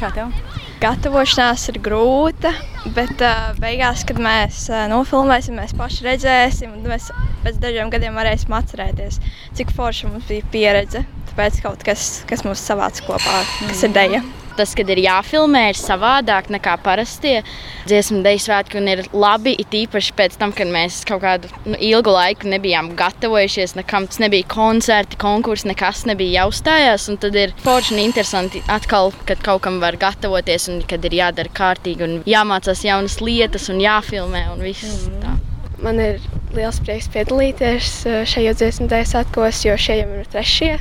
Kā 0.00 0.12
tev? 0.14 0.34
Gatavošanās 0.76 1.62
ir 1.72 1.78
grūta, 1.80 2.52
bet 2.92 3.22
uh, 3.24 3.52
beigās, 3.62 4.04
kad 4.06 4.20
mēs 4.20 4.66
uh, 4.68 4.84
nofilmēsim, 4.92 5.56
mēs 5.56 5.72
paši 5.76 6.04
redzēsim, 6.04 6.76
un 6.76 6.84
mēs 6.92 7.08
pēc 7.46 7.60
dažiem 7.62 7.92
gadiem 7.94 8.18
varēsim 8.20 8.52
atcerēties, 8.58 9.22
cik 9.56 9.72
forša 9.76 10.12
mums 10.12 10.28
bija 10.28 10.44
pieredze. 10.52 11.06
Tāpēc 11.30 11.62
kaut 11.64 11.84
kas, 11.86 12.10
kas 12.28 12.44
mūs 12.44 12.60
savāca 12.60 13.08
kopā, 13.08 13.40
kas 13.70 13.86
ir 13.88 13.96
deja. 13.96 14.20
Mm 14.20 14.45
tas, 14.58 14.74
kad 14.76 14.90
ir 14.92 15.00
jāfilmē, 15.04 15.66
ir 15.70 15.78
savādāk 15.78 16.50
nekā 16.54 16.76
parastie 16.84 17.40
dziesmu 17.86 18.22
dēļu 18.24 18.42
svētki. 18.46 18.80
Un 18.80 18.90
ir 18.92 19.04
labi, 19.14 19.54
it 19.60 19.74
īpaši 19.76 20.14
pēc 20.18 20.38
tam, 20.40 20.54
kad 20.56 20.70
mēs 20.72 21.02
kaut 21.08 21.22
kādu 21.24 21.50
nu, 21.66 21.76
ilgu 21.78 22.14
laiku 22.14 22.50
nebijām 22.52 22.92
gatavojušies, 22.98 23.76
nekam 23.78 24.08
tas 24.10 24.20
nebija 24.22 24.48
koncerti, 24.50 25.18
konkursi, 25.20 25.70
nekas 25.72 26.04
nebija 26.08 26.42
jāuzstājās. 26.42 27.08
Tad 27.22 27.36
ir 27.38 27.54
forši 27.64 27.96
un 27.96 28.04
interesanti 28.04 28.62
atkal, 28.72 29.12
kad 29.28 29.42
kaut 29.44 29.64
kam 29.66 29.80
var 29.82 29.98
gatavoties 30.00 30.70
un 30.72 30.82
kad 30.88 31.04
ir 31.06 31.20
jādara 31.20 31.52
kārtīgi 31.56 32.06
un 32.06 32.16
jāmācās 32.28 32.84
jaunas 32.86 33.20
lietas 33.24 33.70
un 33.72 33.82
jāfilmē 33.82 34.46
un 34.54 34.64
viss. 34.66 35.06
Mm. 35.06 35.20
Tā. 35.24 35.36
Man 35.84 36.00
ir 36.00 36.22
liels 36.56 36.78
prieks 36.80 37.08
piedalīties 37.12 37.90
eh, 38.08 38.22
šajos 38.28 38.62
dziesmu 38.62 38.88
dēļu 38.88 39.10
svētkos, 39.10 39.60
jo 39.66 39.76
šie 39.80 39.98
jau 40.00 40.08
ir 40.22 40.30
trešie. 40.32 40.72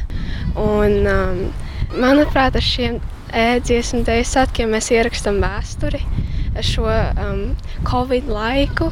Un, 0.56 1.02
um, 1.04 1.42
manuprāt, 2.00 2.56
ar 2.56 2.64
šiem 2.64 3.02
dziesmu 3.36 4.06
dēļ 4.08 4.24
svētkiem 4.30 4.72
mēs 4.72 4.92
ierakstām 4.96 5.42
vēsturi 5.44 6.00
šo 6.64 6.88
um, 6.88 7.50
Covid 7.84 8.30
laiku. 8.32 8.92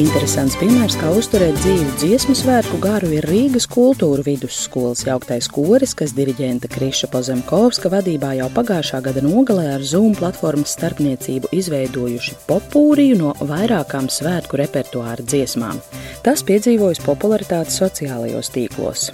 Interesants 0.00 0.54
piemērs, 0.56 0.94
kā 0.96 1.10
uzturēt 1.12 1.58
dzīvu 1.60 1.90
dziesmu 2.00 2.34
svētku 2.38 2.78
garu, 2.80 3.10
ir 3.12 3.26
Rīgas 3.28 3.66
kultūra 3.68 4.22
vidusskolas 4.24 5.02
jauktais 5.04 5.48
koris, 5.50 5.92
kas 5.98 6.14
diriģenta 6.16 6.70
Kriša 6.72 7.10
Pozemkovska 7.12 7.90
vadībā 7.92 8.30
jau 8.38 8.48
pagājušā 8.54 9.02
gada 9.04 9.20
nogalē 9.26 9.66
ar 9.74 9.84
Zoom 9.84 10.14
platformas 10.16 10.72
starpniecību 10.78 11.52
izveidojuši 11.52 12.38
popūriju 12.48 13.20
no 13.20 13.34
vairākām 13.44 14.08
svētku 14.08 14.62
repertuāra 14.62 15.26
dziesmām. 15.26 15.82
Tas 16.24 16.46
piedzīvojis 16.48 17.04
popularitāti 17.04 17.76
sociālajos 17.76 18.54
tīklos. 18.56 19.10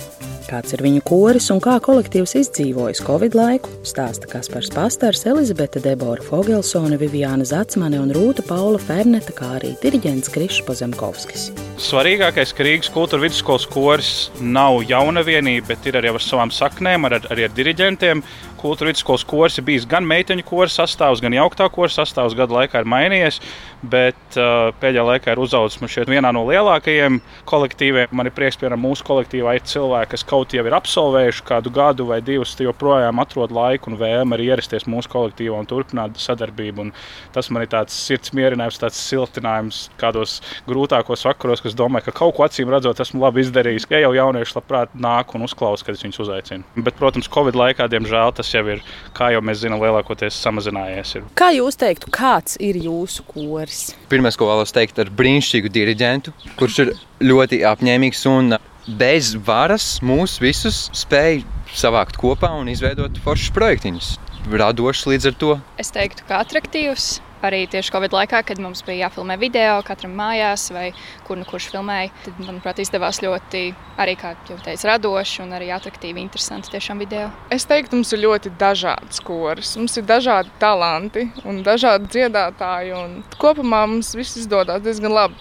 Kāds 0.47 0.71
ir 0.77 0.83
viņu 0.85 1.01
koris 1.03 1.49
un 1.51 1.59
kā 1.59 1.75
kolektīvs 1.83 2.37
izdzīvojis 2.39 3.01
Covid 3.03 3.35
laiku, 3.35 3.71
stāsta 3.87 4.29
Kaspars 4.31 4.71
Pastars, 4.71 5.25
Elizabete 5.27 5.83
Debora 5.83 6.23
Fogelsone, 6.23 6.95
Viviāna 7.01 7.43
Zacmane 7.43 7.99
un 7.99 8.13
Rūta 8.15 8.45
Paula 8.47 8.79
Ferneta, 8.79 9.35
kā 9.35 9.57
arī 9.57 9.73
diriģents 9.83 10.31
Krišs 10.31 10.63
Pozemkovskis. 10.69 11.49
Svarīgākais, 11.83 12.55
ka 12.55 12.63
Rīgas 12.63 12.93
kultūra 12.95 13.27
vidusskolas 13.27 13.67
koris 13.73 14.13
nav 14.39 14.79
jauna 14.87 15.27
vienība, 15.27 15.73
bet 15.73 15.91
ir 15.91 15.99
arī 15.99 16.15
ar 16.15 16.23
savām 16.23 16.55
saknēm, 16.55 17.11
ar, 17.11 17.19
arī 17.35 17.49
ar 17.49 17.57
diriģentiem. 17.59 18.23
Kultūra 18.61 18.91
vidusskolas 18.91 19.25
kurs 19.29 19.59
ir 19.61 19.67
bijis 19.67 19.87
gan 19.89 20.07
meiteņu 20.09 20.45
kursa 20.47 20.85
sastāvs, 20.85 21.23
gan 21.25 21.35
jauktā 21.37 21.69
kursa 21.73 22.05
sastāvs. 22.05 22.37
Gadu 22.39 22.57
laikā 22.57 22.83
ir 22.83 22.91
mainījies, 22.91 23.41
bet 23.87 24.39
uh, 24.39 24.73
pēdējā 24.81 25.05
laikā 25.11 25.35
ir 25.35 25.43
uzaugusi 25.43 25.83
man 25.83 25.93
šeit 25.93 26.11
vienā 26.11 26.33
no 26.35 26.45
lielākajiem 26.49 27.21
kolektīviem. 27.49 28.13
Man 28.17 28.31
ir 28.31 28.35
prieks, 28.37 28.59
piemēram, 28.61 28.83
mūsu 28.87 29.07
kolektīvā 29.07 29.57
ir 29.59 29.67
cilvēki, 29.69 30.13
kas 30.15 30.27
kaut 30.27 30.55
jau 30.57 30.65
ir 30.67 30.77
absolvējuši 30.77 31.47
kādu 31.47 31.73
gadu 31.75 32.09
vai 32.11 32.21
divus, 32.25 32.55
joprojām 32.61 33.21
atrod 33.23 33.55
laiku 33.55 33.93
un 33.93 33.99
vēlmi 34.01 34.37
arī 34.37 34.51
ierasties 34.51 34.89
mūsu 34.91 35.11
kolektīvā 35.13 35.61
un 35.61 35.69
turpināt 35.71 36.19
sadarbību. 36.21 36.87
Un 36.87 36.95
tas 37.35 37.51
man 37.53 37.65
ir 37.65 37.73
tāds 37.73 37.97
sirds 37.97 38.33
mierinājums, 38.37 38.81
tāds 38.83 39.01
siltinājums 39.01 39.87
kādos 40.01 40.39
grūtākos 40.69 41.27
vakaros, 41.29 41.63
kas 41.65 41.77
domāju, 41.79 42.09
ka 42.09 42.17
kaut 42.23 42.37
ko 42.37 42.47
acīm 42.47 42.73
redzot, 42.73 43.01
esmu 43.03 43.23
labi 43.25 43.45
izdarījis. 43.45 43.89
Ja 43.93 44.03
jau 44.03 44.13
jaunieši 44.17 44.59
labprāt 44.59 44.95
nāk 44.99 45.35
un 45.37 45.47
uzklausa, 45.47 45.87
kad 45.87 45.97
es 45.97 46.05
viņus 46.05 46.23
uzaicinu. 46.27 46.67
Bet, 46.77 46.99
protams, 46.99 47.31
Covid 47.33 47.57
laikā, 47.59 47.89
diemžēl, 47.93 48.35
tas 48.37 48.46
jau 48.55 48.63
ir, 48.75 48.83
kā 49.17 49.31
jau 49.35 49.43
mēs 49.45 49.63
zinām, 49.63 49.83
lielākoties 49.83 50.39
samazinājies. 50.45 51.17
Ir. 51.19 51.27
Kā 51.39 51.51
jūs 51.57 51.79
teiktu, 51.81 52.11
kāds 52.15 52.59
ir 52.63 52.79
jūsu 52.87 53.27
koris? 53.29 53.83
Pirmais, 54.13 54.39
ko 54.39 54.51
vēlos 54.51 54.75
teikt, 54.77 55.01
ir 55.03 55.13
brīnišķīgu 55.19 55.73
diriģentu, 55.75 56.35
kurš 56.61 56.81
ir 56.85 56.95
ļoti 57.25 57.63
apņēmīgs 57.73 58.25
un 58.31 58.59
bez 58.87 59.35
varas 59.47 59.97
mūs 60.07 60.39
visus 60.43 60.87
spēj 60.95 61.43
savākt 61.77 62.19
kopā 62.21 62.53
un 62.61 62.71
izveidot 62.71 63.19
foršus 63.25 63.53
projektiņus. 63.57 64.15
Radošs 64.47 65.09
līdz 65.11 65.33
ar 65.33 65.39
to. 65.41 65.55
Es 65.83 65.91
teiktu, 65.95 66.23
ka 66.29 66.39
attraktīvs 66.45 67.17
arī 67.45 67.65
tieši 67.71 67.93
Covid 67.93 68.15
laikā, 68.17 68.43
kad 68.47 68.61
mums 68.63 68.83
bija 68.87 69.07
jāfilmē 69.07 69.37
video 69.41 69.81
katram 69.87 70.15
mājās, 70.19 70.69
vai 70.75 70.91
kur 71.27 71.39
nu 71.41 71.47
kurš 71.49 71.69
filmēja. 71.75 72.13
Tad, 72.25 72.41
manuprāt, 72.45 72.81
izdevās 72.83 73.21
ļoti 73.25 73.63
arī, 74.01 74.17
kā 74.21 74.35
jau 74.49 74.59
teicu, 74.65 74.89
radoši 74.91 75.43
un 75.45 75.57
arī 75.57 75.71
attraktīvi, 75.75 76.23
interesanti 76.23 76.73
tiešām 76.75 77.03
video. 77.03 77.29
Es 77.55 77.69
teiktu, 77.69 77.99
mums 77.99 78.13
ir 78.17 78.23
ļoti 78.25 78.55
dažādas 78.61 79.23
koris. 79.27 79.75
Mums 79.81 79.97
ir 80.01 80.07
dažādi 80.09 80.53
talanti 80.63 81.27
un 81.45 81.63
dažādi 81.67 82.11
dziedātāji. 82.17 82.95
Un 82.97 83.21
kopumā 83.41 83.85
mums 83.91 84.15
viss 84.17 84.39
izdodas 84.41 84.85
diezgan 84.85 85.15
labi. 85.15 85.41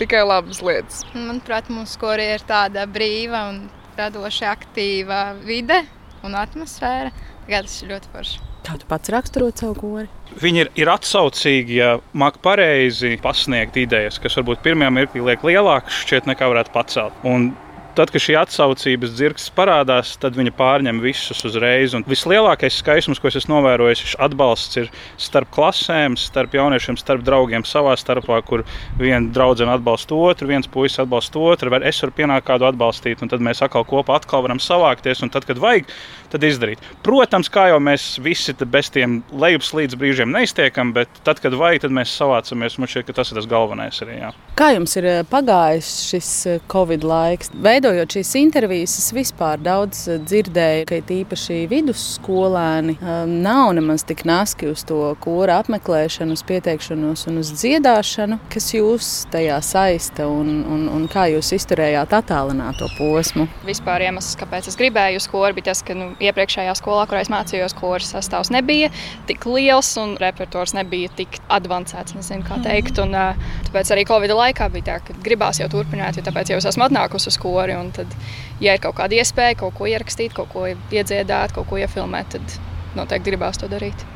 Tikai 0.00 0.22
labas 0.24 0.62
lietas. 0.64 1.02
Manuprāt, 1.12 1.68
mūsu 1.68 1.98
korī 2.00 2.30
ir 2.34 2.44
tāda 2.48 2.86
brīva 2.88 3.44
un 3.50 3.64
radoša, 3.98 4.54
aktīva 4.56 5.22
vide 5.44 5.82
un 6.24 6.38
atmosfēra. 6.40 7.12
Tagad 7.44 7.68
tas 7.68 7.82
ir 7.82 7.92
ļoti 7.94 8.14
forši. 8.14 8.49
Kā 8.66 8.76
tu 8.76 8.88
pats 8.88 9.12
raksturot 9.12 9.60
savu 9.60 9.76
kori? 9.78 10.08
Viņi 10.40 10.62
ir, 10.62 10.70
ir 10.78 10.90
atsaucīgi, 10.92 11.78
ja 11.80 11.94
māca 12.14 12.38
pareizi 12.44 13.16
pasniegt 13.22 13.78
idejas, 13.80 14.20
kas 14.22 14.36
varbūt 14.38 14.62
pirmajā 14.66 14.92
mirklī 14.94 15.24
liek 15.26 15.46
lielākas 15.46 16.04
šķiet 16.04 16.28
nekā 16.30 16.50
varētu 16.52 16.74
pacelt. 16.74 17.24
Un 17.26 17.50
Tad, 17.98 18.12
kad 18.14 18.22
šī 18.22 18.36
atsaucības 18.38 19.14
dzirksts 19.16 19.50
parādās, 19.56 20.12
tad 20.22 20.36
viņa 20.38 20.52
pārņem 20.54 21.00
visus 21.02 21.42
uzreiz. 21.48 21.96
Un 21.98 22.04
vislielākais 22.06 22.76
skaistums, 22.78 23.18
ko 23.18 23.30
es 23.30 23.40
esmu 23.40 23.56
novērojis, 23.56 24.04
ir 24.04 24.22
atbalsts 24.26 24.78
ir 24.78 24.90
starp 25.18 25.50
klasēm, 25.56 26.14
starp 26.20 26.54
jauniešiem, 26.54 26.98
starp 27.00 27.24
draugiem 27.26 27.66
savā 27.66 27.96
starpā, 27.98 28.38
kur 28.46 28.62
viena 29.00 29.32
draudzene 29.34 29.74
atbalsta 29.74 30.14
otru, 30.14 30.48
viens 30.52 30.70
puisis 30.70 31.02
atbalsta 31.02 31.42
otru, 31.42 31.72
vai 31.74 31.82
es 31.90 31.98
varu 32.04 32.14
pienākt 32.20 32.46
kādu 32.46 32.68
atbalstīt, 32.70 33.24
un 33.24 33.32
tad 33.32 33.42
mēs 33.42 33.64
atkal 33.66 33.82
kopā 33.88 34.20
atkal 34.20 34.46
varam 34.46 34.62
savākties, 34.62 35.24
un 35.26 35.34
tad, 35.34 35.48
kad 35.48 35.58
vajag, 35.60 35.90
tad 36.30 36.46
izdarīt. 36.46 36.82
Protams, 37.02 37.50
kā 37.52 37.66
jau 37.72 37.80
mēs 37.82 38.06
visi 38.22 38.54
bez 38.70 38.90
tiem 38.94 39.20
lejupslīdes 39.34 39.98
brīžiem 39.98 40.30
neiztiekam, 40.30 40.94
bet 40.94 41.20
tad, 41.26 41.42
kad 41.42 41.58
vajag, 41.58 41.84
tad 41.86 41.94
mēs 41.96 42.14
savācamies. 42.14 42.78
Man 42.78 42.90
šķiet, 42.90 43.08
ka 43.08 43.18
tas 43.18 43.32
ir 43.32 43.40
tas 43.40 43.50
galvenais 43.50 43.98
arī. 44.04 44.20
Jā. 44.20 44.30
Kā 44.58 44.70
jums 44.76 44.94
ir 45.00 45.08
eh, 45.10 45.20
pagājis 45.30 45.90
šis 46.10 46.30
eh, 46.46 46.64
Covid 46.70 47.06
laiks? 47.06 47.50
Veidojot 47.90 48.14
šīs 48.14 48.28
intervijas, 48.38 48.92
es 49.00 49.08
vispār 49.10 49.58
daudz 49.58 50.04
eh, 50.06 50.18
dzirdēju, 50.22 50.84
ka 50.86 50.98
īpaši 51.10 51.64
vidusskolēni 51.66 52.92
nav 53.26 53.72
nemaz 53.74 54.04
tik 54.06 54.22
naski 54.28 54.68
uz 54.70 54.84
to 54.86 55.00
kora 55.18 55.56
apmeklēšanu, 55.58 56.36
uz 56.38 56.44
pieteikšanos 56.46 57.26
un 57.26 57.40
uz 57.40 57.50
dziedāšanu. 57.50 58.38
Kas 58.52 58.68
jūs 58.76 59.08
tajā 59.32 59.56
saista 59.66 60.28
un, 60.30 60.60
un, 60.70 60.84
un 60.86 61.08
kā 61.10 61.24
jūs 61.32 61.50
izturējāt 61.56 62.14
attālināto 62.20 62.86
posmu? 62.94 63.48
Vispār 63.66 64.06
iemesls, 64.06 64.38
kāpēc 64.38 64.70
es 64.70 64.78
gribēju 64.78 65.18
uz 65.18 65.26
koru, 65.32 65.58
bija 65.58 65.72
tas, 65.72 65.82
ka 65.82 65.98
nu, 65.98 66.12
iepriekšējā 66.22 66.76
skolā, 66.78 67.08
kurā 67.10 67.24
es 67.26 67.32
mācījos, 67.34 67.74
koras 67.80 68.14
sastāvs 68.14 68.52
nebija 68.54 68.92
tik 69.26 69.48
liels 69.50 69.90
un 69.98 70.14
repertuārs 70.22 70.76
nebija 70.78 71.10
tik 71.18 71.40
avansēts. 71.50 72.14
Nezinu, 72.20 72.46
kā 72.46 72.62
teikt. 72.62 73.02
Un, 73.02 73.18
tāpēc 73.66 73.90
arī 73.96 74.06
Covid 74.06 74.38
laikā 74.44 74.70
bija 74.78 74.92
tā, 74.92 75.02
ka 75.10 75.18
gribās 75.26 75.58
jau 75.58 75.66
turpināt, 75.74 76.22
jo 76.22 76.26
tāpēc 76.30 76.54
jau 76.54 76.62
es 76.62 76.70
esmu 76.70 76.86
atnākusi 76.86 77.32
uz 77.34 77.42
kori. 77.70 77.92
Tad, 77.96 78.14
ja 78.62 78.76
ir 78.76 78.82
kaut 78.84 78.98
kāda 79.00 79.20
iespēja 79.20 79.58
kaut 79.64 79.76
ko 79.78 79.88
ierakstīt, 79.90 80.34
kaut 80.36 80.52
ko 80.54 80.66
iedziedāt, 80.70 81.54
kaut 81.56 81.68
ko 81.70 81.80
iefilmēt, 81.80 82.36
tad 82.36 82.56
noteikti 82.98 83.30
gribās 83.30 83.60
to 83.60 83.70
darīt. 83.70 84.06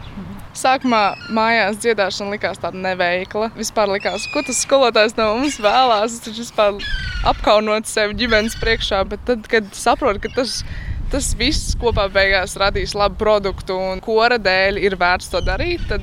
Sākumā 0.54 1.16
mājās 1.34 1.80
dziedāšana 1.82 2.36
likās 2.36 2.60
tāda 2.62 2.78
neveikla. 2.78 3.48
Vispār 3.58 3.90
likās, 3.90 4.28
ko 4.30 4.44
tas 4.46 4.60
skolotājs 4.62 5.16
no 5.18 5.32
mums 5.40 5.56
vēlās. 5.58 6.20
Viņš 6.28 6.38
vispār 6.44 6.78
apkaunot 7.26 7.90
sevi 7.90 8.14
ģimenes 8.20 8.54
priekšā, 8.60 9.00
bet 9.10 9.24
tad, 9.26 9.48
kad 9.50 9.72
saprotu, 9.74 10.22
ka 10.22 10.30
tas 10.36 10.60
ir 10.62 10.92
tas 11.14 11.30
viss 11.38 11.76
kopā 11.78 12.08
beigās 12.12 12.56
radīs 12.58 12.94
labu 12.98 13.20
produktu 13.20 13.76
un 13.78 14.00
kora 14.02 14.38
dēļ 14.40 14.80
ir 14.82 14.96
vērts 14.98 15.30
to 15.30 15.42
darīt, 15.46 15.84
tad 15.90 16.02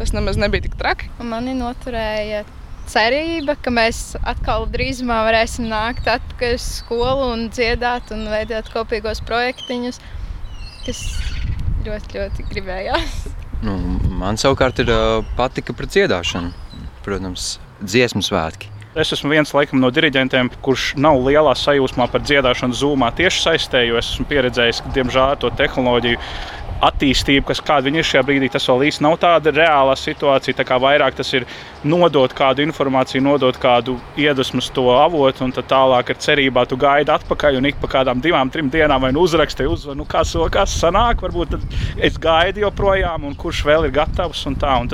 tas 0.00 0.10
nemaz 0.14 0.38
nebija 0.40 0.66
tik 0.66 0.74
traki. 0.78 1.10
Mani 1.22 1.54
noturēja 1.58 2.44
cerība, 2.88 3.56
ka 3.62 3.72
mēs 3.74 4.16
atkal 4.22 4.66
drīzumā 4.72 5.20
varēsim 5.28 5.68
nākt 5.70 6.08
atpakaļ 6.10 6.56
uz 6.56 6.68
skolu 6.78 7.32
un 7.34 7.48
dziedāt 7.52 8.12
un 8.14 8.26
veidot 8.32 8.70
kopīgos 8.72 9.20
projektiņus, 9.28 10.00
kas 10.86 11.02
ļoti, 11.86 12.18
ļoti 12.18 12.48
gribējās. 12.52 13.20
Nu, 13.64 13.74
man 14.20 14.38
savukārt 14.38 14.80
ir 14.84 14.90
patika 15.38 15.74
par 15.74 15.88
dziedāšanu. 15.90 16.52
Protams, 17.04 17.56
dziesmu 17.82 18.22
svētki. 18.22 18.70
Es 18.98 19.12
esmu 19.14 19.30
viens 19.30 19.50
laikam, 19.54 19.78
no 19.82 19.90
diriģentiem, 19.94 20.48
kurš 20.64 20.94
nav 20.98 21.20
lielā 21.22 21.52
sajūsmā 21.56 22.08
par 22.10 22.22
dziedāšanu 22.24 22.74
zūmā 22.74 23.12
tieši 23.18 23.42
saistē, 23.44 23.82
jo 23.86 23.98
es 24.00 24.08
esmu 24.14 24.26
pieredzējis, 24.30 24.80
ka 24.82 24.94
diemžēl 24.96 25.36
to 25.42 25.50
tehnoloģiju 25.60 26.18
attīstību, 26.84 27.46
kas 27.48 27.60
kāda 27.64 27.90
ir 27.90 28.06
šajā 28.06 28.22
brīdī, 28.26 28.50
tas 28.52 28.66
vēl 28.68 28.86
īsti 28.88 29.04
nav 29.04 29.16
tāda 29.22 29.52
reāla 29.54 29.96
situācija. 29.98 30.56
Tā 30.58 30.66
kā 30.66 30.78
vairāk 30.82 31.16
tas 31.18 31.32
ir 31.34 31.46
nodot 31.88 32.32
kādu 32.36 32.62
informāciju, 32.66 33.22
nodot 33.24 33.56
kādu 33.60 33.96
iedvesmu 34.18 34.62
to 34.74 34.86
avotu, 34.94 35.44
un 35.46 35.54
tālāk 35.54 36.12
ar 36.12 36.20
cerībā 36.22 36.64
tu 36.68 36.78
gaidi 36.78 37.12
atpakaļ, 37.14 37.58
un 37.58 37.68
ik 37.70 37.78
pa 37.82 37.90
kādām 37.98 38.22
divām, 38.22 38.50
trim 38.50 38.70
dienām 38.70 39.02
vai 39.02 39.12
nu 39.14 39.24
uzraksti, 39.26 39.66
uzvar, 39.66 39.96
nu 39.98 40.06
kas, 40.08 40.34
kas 40.54 40.74
sanāk, 40.80 41.22
varbūt 41.24 41.56
es 42.04 42.18
gaidu 42.20 42.64
joprojām, 42.66 43.26
un 43.28 43.36
kurš 43.38 43.64
vēl 43.66 43.88
ir 43.88 43.94
gatavs. 43.94 44.44
Un 44.48 44.56
tā, 44.58 44.74
un 44.80 44.90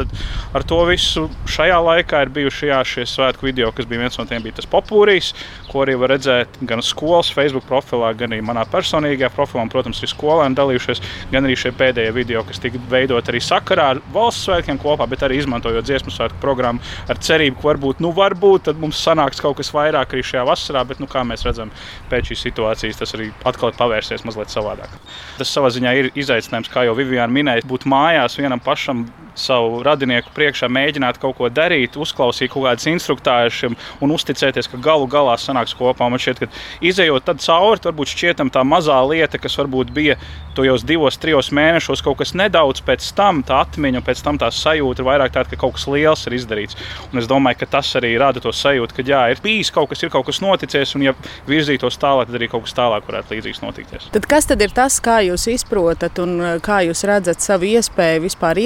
ar 0.56 0.64
to 0.66 0.80
visu 0.88 1.26
šajā 1.50 1.76
laikā 1.84 2.24
ir 2.24 2.32
bijuši 2.34 2.70
jā, 2.70 2.80
šie 2.88 3.06
svētku 3.08 3.48
video, 3.48 3.70
kas 3.74 3.88
bija 3.90 4.04
viens 4.04 4.18
no 4.18 4.26
tiem, 4.28 4.42
bija 4.44 4.58
tas 4.60 4.68
popūrijs, 4.70 5.32
ko 5.70 5.84
arī 5.84 5.96
var 6.00 6.14
redzēt 6.14 6.58
gan 6.68 6.82
skolas 6.84 7.32
Facebook 7.34 7.66
profilā, 7.68 8.12
gan 8.18 8.34
arī 8.34 8.44
manā 8.44 8.64
personīgajā 8.70 9.30
profilā, 9.34 9.66
un, 9.66 9.72
protams, 9.72 10.00
arī 10.00 10.12
skolēni 10.12 10.58
dalījušies, 10.58 11.02
gan 11.32 11.48
arī 11.48 11.58
šie 11.58 11.73
pēdējie 11.78 12.12
video, 12.14 12.42
kas 12.46 12.60
tika 12.62 12.80
veidot 12.90 13.30
arī 13.30 13.40
sakarā 13.44 13.88
ar 13.94 14.00
valsts 14.14 14.46
svētkiem 14.48 14.78
kopā, 14.82 15.06
bet 15.10 15.24
arī 15.26 15.40
izmantojot 15.40 15.86
dziesmu 15.86 16.12
svētku 16.14 16.40
programmu 16.42 16.82
ar 17.10 17.20
cerību, 17.24 17.58
ka 17.60 17.70
varbūt, 17.70 18.02
nu, 18.04 18.12
varbūt 18.16 18.72
mums 18.80 19.02
sanāks 19.04 19.42
kaut 19.42 19.58
kas 19.60 19.72
vairāk 19.74 20.14
arī 20.14 20.24
šajā 20.26 20.46
vasarā, 20.48 20.84
bet, 20.88 21.02
nu, 21.02 21.10
kā 21.10 21.24
mēs 21.26 21.46
redzam, 21.46 21.72
pēc 22.12 22.32
šīs 22.32 22.46
situācijas 22.48 23.02
tas 23.02 23.16
arī 23.18 23.30
atkal 23.48 23.74
pavērsies 23.78 24.26
mazliet 24.28 24.52
savādāk. 24.54 24.98
Tas 25.38 25.52
savā 25.52 25.72
ziņā 25.74 25.94
ir 25.98 26.10
izaicinājums, 26.14 26.72
kā 26.72 26.86
jau 26.88 26.96
Viviana 26.98 27.32
minēja, 27.32 27.66
būt 27.68 27.88
mājās 27.90 28.38
vienam 28.40 28.62
pašam 28.62 29.06
savu 29.38 29.82
radinieku 29.84 30.32
priekšā, 30.34 30.68
mēģināt 30.72 31.18
kaut 31.22 31.36
ko 31.38 31.50
darīt, 31.52 31.98
uzklausīt 32.00 32.52
kaut 32.52 32.68
kādas 32.68 32.88
instruktāžas 32.90 33.74
un 34.02 34.14
uzticēties, 34.14 34.70
ka 34.70 34.80
galu 34.82 35.08
galā 35.10 35.36
sanāks 35.40 35.74
kopā. 35.76 36.08
Man 36.10 36.22
šķiet, 36.22 36.44
ka 36.44 36.50
izējot 36.84 37.34
cauri, 37.44 37.82
varbūt 37.84 38.14
šķietam 38.14 38.52
tā 38.54 38.64
mazā 38.66 39.00
lieta, 39.08 39.40
kas 39.42 39.58
varbūt 39.58 39.92
bija 39.94 40.18
tojos 40.54 40.84
divos, 40.86 41.18
trijos 41.18 41.50
mēnešos, 41.54 42.02
kaut 42.04 42.20
kas 42.20 42.34
nedaudz 42.38 42.82
pēc 42.86 43.06
tam, 43.18 43.42
tā 43.46 43.60
atmiņa, 43.64 44.02
pēc 44.06 44.22
tam 44.24 44.38
tā 44.38 44.50
sajūta 44.54 45.02
ir 45.02 45.08
vairāk 45.08 45.34
tāda, 45.34 45.50
ka 45.50 45.58
kaut 45.64 45.74
kas 45.78 45.86
liels 45.90 46.22
ir 46.28 46.36
izdarīts. 46.38 46.78
Un 47.10 47.20
es 47.20 47.28
domāju, 47.30 47.58
ka 47.62 47.70
tas 47.76 47.90
arī 47.98 48.14
rada 48.20 48.42
to 48.42 48.52
sajūtu, 48.54 48.94
ka 48.94 49.06
jā, 49.06 49.24
ir 49.34 49.42
bijis 49.42 49.72
kaut 49.74 49.90
kas, 49.90 50.04
ir 50.04 50.12
kaut 50.14 50.28
kas 50.28 50.40
noticis, 50.44 50.94
un 50.94 51.08
ja 51.08 51.14
virzītos 51.48 51.98
tālāk, 52.00 52.30
tad 52.30 52.38
arī 52.38 52.50
kaut 52.52 52.68
kas 52.68 52.76
tālāk 52.78 53.08
varētu 53.08 53.34
līdzīgs 53.34 53.62
notikties. 53.64 54.08
Tad 54.14 54.28
kas 54.30 54.48
tad 54.50 54.62
ir 54.62 54.74
tas, 54.74 55.00
kā 55.02 55.18
jūs 55.26 55.48
izprotat 55.50 56.22
un 56.22 56.36
kā 56.64 56.84
jūs 56.86 57.04
redzat 57.08 57.42
savu 57.42 57.68
iespēju 57.74 58.24
vispār 58.28 58.62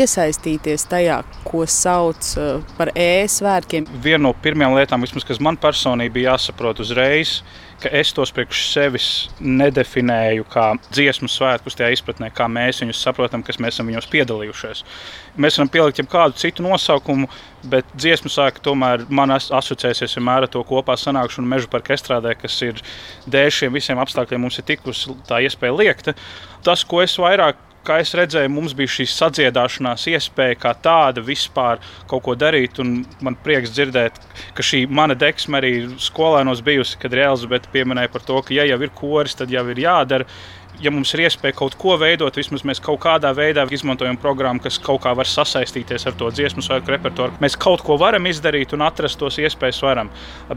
iesaistīties 0.58 0.88
tajā, 0.88 1.22
ko 1.44 1.64
sauc 1.66 2.34
par 2.76 2.90
e-svētkiem? 2.94 3.86
Viena 4.02 4.28
no 4.28 4.34
pirmajām 4.34 4.76
lietām, 4.76 5.02
vismaz, 5.02 5.24
kas 5.24 5.40
man 5.40 5.56
personīgi 5.56 6.12
bija 6.12 6.34
jāsaprot 6.34 6.80
uzreiz, 6.80 7.42
ka 7.78 7.88
es 7.94 8.12
tos 8.12 8.32
priekš 8.34 8.72
sevis 8.72 9.28
nedefinēju 9.38 10.44
kā 10.50 10.74
dziesmu 10.90 11.28
svētkus, 11.30 11.76
tajā 11.78 11.92
izpratnē, 11.94 12.30
kā 12.34 12.48
mēs 12.50 12.82
viņus 12.82 13.02
saprotam, 13.02 13.42
kas 13.42 13.58
mēs 13.58 13.76
esam 13.76 13.86
viņos 13.86 14.08
piedalījušies. 14.10 14.82
Mēs 15.38 15.58
varam 15.58 15.70
pielikt 15.70 16.00
jebkādu 16.02 16.34
citu 16.36 16.64
nosaukumu, 16.66 17.28
bet 17.70 17.86
dziesmu 17.94 18.30
svētki 18.30 18.64
tomēr 18.66 19.06
man 19.08 19.30
asociēsies 19.36 20.18
vienmēr 20.18 20.48
ar 20.48 20.50
to 20.50 20.64
kopā 20.66 20.98
sanākšanu 20.98 21.46
meža 21.46 21.70
parka 21.70 21.94
estrādē, 21.94 22.34
kas 22.38 22.58
ir 22.66 22.82
dēļ 23.30 23.54
šiem 23.60 23.78
visiem 23.78 24.02
apstākļiem 24.02 24.42
mums 24.42 24.58
ir 24.58 24.66
tikusi 24.66 25.14
tā 25.28 25.38
iespēja 25.46 25.78
liekta. 25.78 26.18
Tas, 26.66 26.82
ko 26.82 27.04
es 27.04 27.14
vairāk 27.22 27.67
kā 27.88 27.98
es 28.02 28.14
redzēju, 28.16 28.52
mums 28.52 28.74
bija 28.76 28.92
šī 28.98 29.08
sadziedāšanās 29.12 30.06
iespēja 30.12 30.58
kā 30.60 30.74
tāda 30.84 31.24
vispār 31.24 31.82
kaut 32.10 32.24
ko 32.26 32.36
darīt. 32.38 32.80
Man 33.24 33.38
prieks 33.44 33.72
dzirdēt, 33.74 34.20
ka 34.56 34.64
šī 34.64 34.84
mana 34.90 35.16
deksme 35.18 35.60
arī 35.60 35.72
skolēnos 36.02 36.62
bijusi, 36.66 37.00
kad 37.02 37.16
Elizabete 37.16 37.72
pieminēja 37.72 38.12
par 38.12 38.24
to, 38.28 38.40
ka 38.44 38.56
ja 38.56 38.68
jau 38.68 38.80
ir 38.84 38.94
koris, 38.94 39.36
tad 39.38 39.52
jau 39.54 39.66
ir 39.72 39.84
jādara 39.86 40.28
ja 40.82 40.92
mums 40.94 41.10
ir 41.14 41.24
iespēja 41.26 41.56
kaut 41.58 41.74
ko 41.80 41.96
veidot, 42.00 42.36
vismaz 42.38 42.64
mēs 42.66 42.80
kaut 42.82 43.00
kādā 43.02 43.30
veidā 43.36 43.64
izmantojam 43.74 44.18
programmu, 44.20 44.62
kas 44.62 44.78
kaut 44.82 45.02
kā 45.04 45.14
var 45.16 45.28
sasaistīties 45.28 46.06
ar 46.08 46.16
to 46.18 46.30
dziesmu 46.34 46.62
svētku 46.64 46.94
repertuāru. 46.94 47.34
Mēs 47.42 47.58
kaut 47.60 47.82
ko 47.86 47.98
varam 48.00 48.28
izdarīt 48.30 48.74
un 48.76 48.84
atrast 48.86 49.18
tos 49.20 49.40
iespējas 49.42 49.82
varam. 49.84 50.12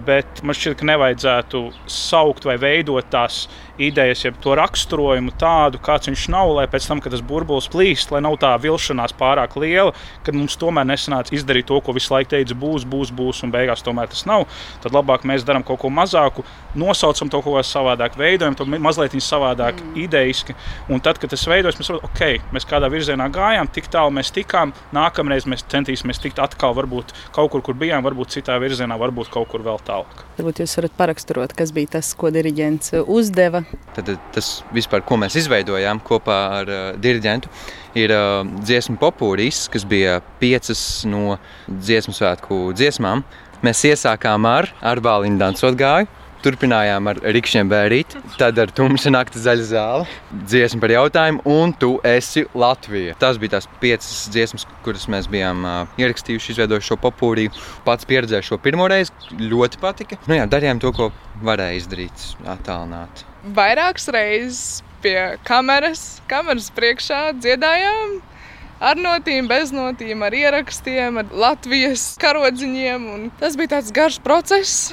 Bet 0.05 0.43
man 0.45 0.57
šķiet, 0.57 0.77
ka 0.79 0.89
nevajadzētu 0.91 1.63
saukt 1.89 2.45
vai 2.49 2.57
veidot 2.61 3.09
tās 3.13 3.45
idejas, 3.87 4.23
jeb 4.25 4.37
to 4.43 4.55
raksturojumu 4.57 5.33
tādu, 5.39 5.81
kāds 5.83 6.09
viņš 6.09 6.27
nav, 6.33 6.53
lai 6.57 6.67
pēc 6.71 6.87
tam, 6.89 7.01
kad 7.03 7.13
tas 7.15 7.23
burbulis 7.25 7.69
plīst, 7.71 8.13
lai 8.13 8.21
nav 8.23 8.37
tā 8.41 8.53
vilšanās 8.61 9.15
pārāk 9.19 9.57
liela, 9.61 9.95
kad 10.25 10.37
mums 10.37 10.57
tomēr 10.59 10.87
nesanāca 10.89 11.35
izdarīt 11.35 11.69
to, 11.69 11.79
ko 11.81 11.95
visu 11.97 12.13
laiku 12.13 12.33
teica, 12.35 12.57
būs, 12.57 12.85
būs, 12.87 13.13
būs, 13.15 13.43
un 13.45 13.53
beigās 13.53 13.83
tomēr 13.85 14.11
tas 14.11 14.25
nav. 14.29 14.47
Tad 14.83 14.95
labāk 14.95 15.25
mēs 15.27 15.45
darām 15.47 15.65
kaut 15.67 15.81
ko 15.83 15.91
mazāku, 15.93 16.45
nosaucam 16.75 17.31
to 17.31 17.41
kaut 17.41 17.57
ko 17.57 17.65
savādāk, 17.65 18.17
veidojam 18.19 18.57
to 18.57 18.67
mazliet 18.71 19.15
savādāk, 19.21 19.79
mm. 19.81 19.97
idejiski. 20.05 20.55
Un 20.91 21.01
tad, 21.03 21.19
kad 21.21 21.31
tas 21.33 21.43
veidojas, 21.49 21.77
mēs 21.79 21.89
saprotam, 21.89 22.09
ok, 22.11 22.51
mēs 22.55 22.67
kādā 22.69 22.89
virzienā 22.91 23.27
gājām, 23.33 23.69
tik 23.73 23.89
tālu 23.91 24.13
mēs 24.15 24.31
tikām. 24.35 24.73
Nākamreiz 24.95 25.47
mēs 25.49 25.65
centīsimies 25.71 26.21
tikt 26.21 26.41
atkal, 26.43 26.75
varbūt 26.77 27.13
kaut 27.35 27.51
kur, 27.53 27.63
kur 27.65 27.77
bijām, 27.77 28.03
varbūt 28.05 28.37
citā 28.37 28.57
virzienā, 28.61 28.97
varbūt 29.01 29.31
kaut 29.33 29.49
kur 29.51 29.65
vēl 29.65 29.81
tālāk. 29.87 30.25
Varbūt 30.39 30.63
jūs 30.63 30.77
varat 30.79 30.97
paraksturot, 30.99 31.55
kas 31.57 31.73
bija 31.75 31.97
tas, 31.97 32.13
ko 32.17 32.31
diriģents 32.33 32.95
uzdeva 33.01 33.63
Tad 33.95 34.07
tas 34.31 34.49
vispār, 34.71 35.03
ko 35.03 35.17
mēs 35.19 35.35
izveidojām 35.41 35.99
kopā 36.07 36.39
ar 36.61 36.71
uh, 36.71 36.81
diriģentu, 37.01 37.51
ir 37.99 38.13
uh, 38.15 38.41
dziesmu 38.63 38.95
popūris, 39.01 39.65
kas 39.71 39.83
bija 39.87 40.21
piecas 40.39 41.03
no 41.09 41.37
dziesmu 41.67 42.15
svētku 42.15 42.63
dziesmām. 42.77 43.25
Mēs 43.61 43.83
iesākām 43.91 44.47
ar 44.49 44.71
Arbāliņu 44.93 45.37
dansot 45.41 45.75
gāju, 45.77 46.07
Turpinājām 46.41 47.05
ar 47.05 47.19
rīkšķiem 47.21 47.69
bērīt, 47.69 48.15
tad 48.41 48.57
ar 48.57 48.71
tumšu 48.73 49.11
nakti 49.13 49.37
zaļa 49.43 49.65
zāle, 49.69 50.07
dziesmu 50.49 50.81
par 50.81 50.93
jautājumu, 50.95 51.43
un 51.45 51.73
tu 51.77 51.91
esi 52.07 52.47
Latvija. 52.57 53.13
Tas 53.21 53.37
bija 53.41 53.59
tās 53.59 53.69
piecas 53.83 54.25
dziesmas, 54.33 54.65
kuras 54.81 55.05
mēs 55.11 55.29
bijām 55.29 55.61
uh, 55.61 55.95
ierakstījuši, 56.01 56.55
izveidojuši 56.55 56.93
šo 56.95 56.97
popūriju. 57.05 57.53
Pats 57.85 58.09
pieredzēju 58.09 58.49
šo 58.49 58.61
pirmo 58.63 58.89
reizi, 58.89 59.13
ļoti 59.37 59.85
patika. 59.85 60.17
Nu 60.25 60.41
jā, 60.41 60.49
darījām 60.49 60.81
to, 60.81 60.95
ko 60.97 61.11
varēja 61.45 61.83
izdarīt, 61.83 62.31
attālināt. 62.41 63.27
Vairākas 63.41 64.05
reizes 64.13 64.81
pie 65.01 65.17
kameras, 65.47 66.21
kameras 66.29 66.67
priekšā 66.77 67.31
dziedājām 67.41 68.19
ar 68.81 68.99
notīm, 69.01 69.47
bez 69.49 69.71
notīm, 69.73 70.21
ar 70.25 70.35
ierakstiem, 70.35 71.17
ar 71.21 71.31
Latvijas 71.33 72.03
karodziņiem. 72.21 73.07
Un 73.15 73.23
tas 73.39 73.57
bija 73.57 73.77
tāds 73.77 73.89
garš 73.95 74.19
process. 74.21 74.91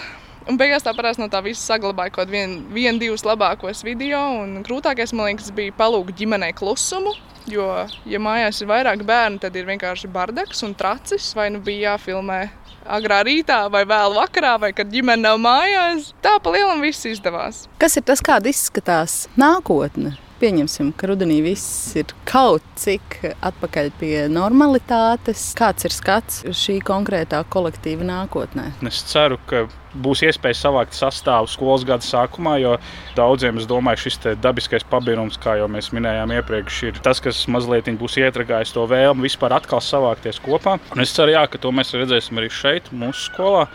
Un 0.48 0.56
beigās 0.56 0.84
tā 0.84 0.94
parasti 0.96 1.20
no 1.20 1.28
tā 1.28 1.42
visa 1.44 1.74
saglabāja 1.74 2.14
kaut 2.14 2.30
vienu, 2.32 2.62
vien, 2.72 2.96
divus 3.00 3.26
labākos 3.28 3.84
video. 3.84 4.20
Grūtākais, 4.64 5.12
man 5.12 5.28
liekas, 5.28 5.52
bija 5.52 5.74
palūgt 5.76 6.16
ģimenei 6.16 6.54
klusumu. 6.56 7.12
Jo, 7.48 7.68
ja 8.08 8.20
mājās 8.20 8.62
ir 8.62 8.68
vairāk 8.68 9.04
bērnu, 9.08 9.40
tad 9.44 9.56
ir 9.56 9.68
vienkārši 9.68 10.08
bardaks 10.12 10.64
un 10.64 10.72
tracis. 10.76 11.34
Vai 11.36 11.50
nu 11.52 11.60
bija 11.64 11.92
jāfilmē 11.92 12.46
agrā 12.88 13.22
rītā, 13.26 13.64
vai 13.72 13.84
vēl 13.88 14.16
vakarā, 14.18 14.54
vai 14.60 14.72
kad 14.76 14.90
ģimene 14.92 15.24
nav 15.26 15.40
mājās. 15.42 16.12
Tā 16.24 16.38
pa 16.42 16.54
lielam 16.54 16.82
viss 16.84 17.08
izdevās. 17.08 17.66
Kas 17.80 17.98
ir 18.00 18.06
tas, 18.08 18.24
kāda 18.24 18.50
izskatās 18.50 19.26
nākotne? 19.38 20.16
Pieņemsim, 20.38 20.92
ka 20.94 21.08
rudenī 21.10 21.40
viss 21.42 21.96
ir 21.98 22.12
kaut 22.28 22.62
cik 22.78 23.16
atpakaļ 23.42 23.88
pie 23.98 24.14
normalitātes. 24.30 25.48
Kāds 25.58 25.88
ir 25.88 25.94
skats 25.94 26.44
šī 26.54 26.76
konkrētā 26.86 27.40
kolektīva 27.50 28.06
nākotnē? 28.06 28.68
Es 28.86 29.00
ceru, 29.10 29.40
ka 29.50 29.64
būs 29.98 30.22
iespēja 30.28 30.60
savākt 30.60 30.94
sastāvu 30.94 31.50
skolas 31.50 31.82
gada 31.88 32.06
sākumā, 32.06 32.54
jo 32.62 32.76
daudziem, 33.18 33.58
es 33.58 33.66
domāju, 33.66 34.04
šis 34.06 34.20
dabiskais 34.38 34.86
pabirums, 34.86 35.40
kā 35.42 35.56
jau 35.58 35.66
mēs 35.74 35.90
minējām 35.96 36.36
iepriekš, 36.38 36.82
ir 36.92 37.02
tas, 37.02 37.18
kas 37.24 37.42
mazliet 37.50 37.90
būs 37.98 38.20
ietragājis 38.22 38.76
to 38.76 38.86
vēlmu 38.86 39.26
vispār 39.26 39.58
atkal 39.58 39.82
savākties 39.82 40.38
kopā. 40.44 40.78
Un 40.94 41.02
es 41.02 41.14
ceru, 41.18 41.34
jā, 41.34 41.48
ka 41.50 41.58
to 41.58 41.74
mēs 41.74 41.96
redzēsim 41.98 42.38
arī 42.38 42.52
šeit, 42.52 42.92
mūsu 42.94 43.32
skolā 43.32 43.66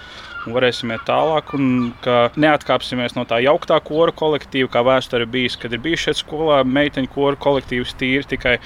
un 0.47 0.55
varēsim 0.55 0.91
iet 0.93 1.05
tālāk. 1.07 1.53
Un 1.57 1.93
neatkāpsimies 2.39 3.15
no 3.17 3.25
tā 3.29 3.39
jauktā 3.43 3.79
kora 3.85 4.13
kolektīva, 4.15 4.71
kā 4.73 4.83
vēsture 4.85 5.27
bijis, 5.29 5.57
kad 5.59 5.73
ir 5.73 5.81
bijis 5.83 6.07
šeit 6.07 6.19
skolā 6.21 6.61
meiteņu 6.67 7.11
kora 7.13 7.39
kolektīvs 7.39 7.95
tīri 7.99 8.27
tikai 8.35 8.57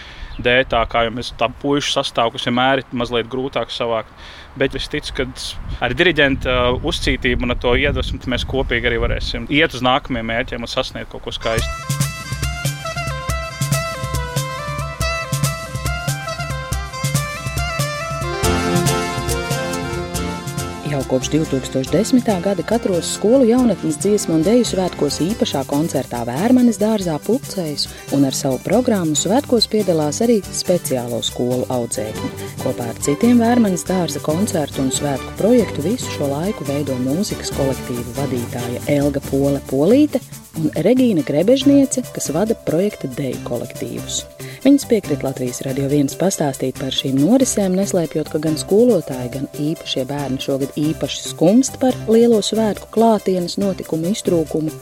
dētā, 0.43 0.83
kā 0.89 1.05
jau 1.07 1.13
mēs 1.15 1.33
tā 1.37 1.49
puišu 1.61 1.95
sastāvu, 1.95 2.35
kas 2.35 2.47
vienmēr 2.49 2.83
ir 2.83 2.97
mazliet 2.97 3.29
grūtāk 3.31 3.73
savākt. 3.73 4.11
Bet 4.57 4.75
es 4.77 4.89
ticu, 4.89 5.13
ka 5.19 5.27
ar 5.85 5.93
diriģenta 5.97 6.57
uzcītību 6.81 7.45
un 7.45 7.57
to 7.61 7.75
iedvesmu 7.77 8.23
mēs 8.33 8.47
kopīgi 8.49 8.89
arī 8.89 9.01
varēsim 9.05 9.49
iet 9.53 9.77
uz 9.77 9.85
nākamajiem 9.85 10.33
mērķiem 10.33 10.65
un 10.65 10.75
sasniegt 10.77 11.13
kaut 11.13 11.27
ko 11.27 11.35
skaistu. 11.35 12.06
Jau 20.97 21.03
kopš 21.05 21.29
2010. 21.29 22.25
gada 22.41 22.63
katros 22.65 23.11
skolu 23.13 23.45
jaunatnes 23.45 23.99
dziesmu 24.01 24.33
un 24.39 24.41
deju 24.41 24.63
svētkos 24.65 25.19
īpašā 25.21 25.61
koncertā 25.69 26.23
Vērmanis 26.25 26.79
dārzā 26.81 27.19
pulcējas, 27.21 27.83
un 28.17 28.25
ar 28.25 28.33
savu 28.33 28.57
programmu 28.65 29.13
svētkos 29.13 29.69
piedalās 29.69 30.23
arī 30.25 30.39
speciālo 30.41 31.19
skolu 31.21 31.67
audzēkņi. 31.75 32.31
Kopā 32.63 32.89
ar 32.95 33.03
citiem 33.05 33.37
Vērmanis 33.45 33.85
dārza 33.85 34.23
koncertu 34.25 34.81
un 34.87 34.89
svētku 34.89 35.37
projektu 35.37 35.85
visu 35.85 36.17
šo 36.17 36.31
laiku 36.33 36.65
veido 36.65 36.97
mūzikas 37.05 37.53
kolektīvu 37.59 38.17
vadītāja 38.17 38.81
Elga 38.97 39.21
Pole 39.29 39.61
Polīte 39.69 40.23
un 40.57 40.73
Regīna 40.81 41.21
Grebežniece, 41.29 42.07
kas 42.09 42.33
vada 42.33 42.57
projekta 42.65 43.13
deju 43.21 43.45
kolektīvus. 43.45 44.23
Viņas 44.63 44.85
piekrīt 44.89 45.23
Latvijas 45.25 45.59
radio 45.65 45.87
viens 45.91 46.15
pastāstīt 46.17 46.79
par 46.81 46.95
šīm 46.95 47.19
norisēm, 47.21 47.75
neslēpjot, 47.77 48.31
ka 48.33 48.41
gan 48.41 48.57
skolotāji, 48.59 49.31
gan 49.35 49.45
īpašie 49.61 50.05
bērni 50.09 50.41
šogad 50.41 50.73
īpaši 50.79 51.23
skumst 51.31 51.77
par 51.81 51.97
lielo 52.09 52.39
svētku 52.45 52.89
klātienes 52.93 53.59
notikumu 53.61 54.11
iztrūkumu. 54.15 54.73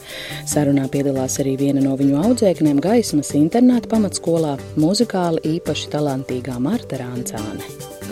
Sarunā 0.48 0.88
piedalās 0.92 1.38
arī 1.42 1.56
viena 1.60 1.84
no 1.84 1.96
viņu 2.00 2.22
audzēknēm 2.24 2.80
gaismas 2.84 3.34
internāta 3.36 3.92
pamatskolā, 3.92 4.56
muzikāli 4.80 5.44
īpaši 5.56 5.92
talantīgā 5.92 6.56
Marta 6.62 7.02
Rāncāne. 7.02 7.64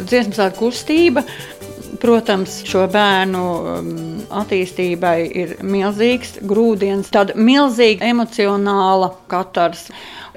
Dziesmas 0.04 0.40
svētku 0.40 0.66
kustība 0.66 1.24
Protams, 2.00 2.58
šo 2.66 2.82
bērnu 2.90 3.40
um, 3.40 3.90
attīstībai 4.34 5.18
ir 5.40 5.54
milzīgs 5.64 6.34
grūdienis, 6.44 7.08
tāda 7.14 7.36
milzīga 7.38 8.08
emocionāla 8.10 9.12
katars 9.30 9.86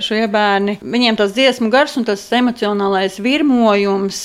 šie 0.02 0.26
bērni. 0.32 0.78
Viņiem 0.82 1.18
tas 1.18 1.34
dziesmu 1.36 1.70
gars 1.74 1.96
un 2.00 2.06
tas 2.08 2.22
emocionālais 2.36 3.18
virmojums, 3.24 4.22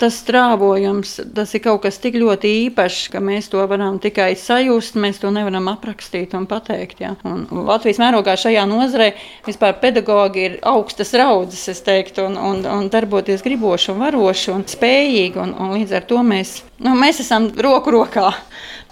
tas 0.00 0.16
strāvojums, 0.22 1.16
tas 1.34 1.54
ir 1.54 1.62
kaut 1.64 1.84
kas 1.84 1.98
tik 2.02 2.18
ļoti 2.20 2.50
īpašs, 2.66 3.08
ka 3.12 3.22
mēs 3.24 3.48
to 3.52 3.62
varam 3.70 3.98
tikai 4.02 4.32
sajust, 4.38 4.98
mēs 5.00 5.20
to 5.22 5.30
nevaram 5.34 5.70
aprakstīt 5.72 6.34
un 6.36 6.48
pateikt. 6.50 7.00
Ja. 7.04 7.14
Un 7.28 7.46
Latvijas 7.68 8.00
mērogā 8.02 8.36
šajā 8.40 8.66
nozarē 8.70 9.12
vispār 9.46 9.78
pedagogi 9.82 10.48
ir 10.48 10.58
augstas 10.66 11.14
raudzes, 11.16 11.66
es 11.72 11.82
teiktu, 11.86 12.28
un, 12.28 12.38
un, 12.38 12.62
un 12.68 12.90
darboties 12.92 13.44
griboši 13.46 13.92
un 13.94 14.02
varoši 14.04 14.54
un 14.54 14.66
spējīgi, 14.68 15.40
un, 15.40 15.56
un 15.58 15.76
līdz 15.78 15.98
ar 16.00 16.08
to 16.10 16.20
mēs, 16.26 16.58
nu, 16.84 16.94
mēs 17.00 17.20
esam 17.24 17.50
roku 17.64 17.94
rokā 17.94 18.30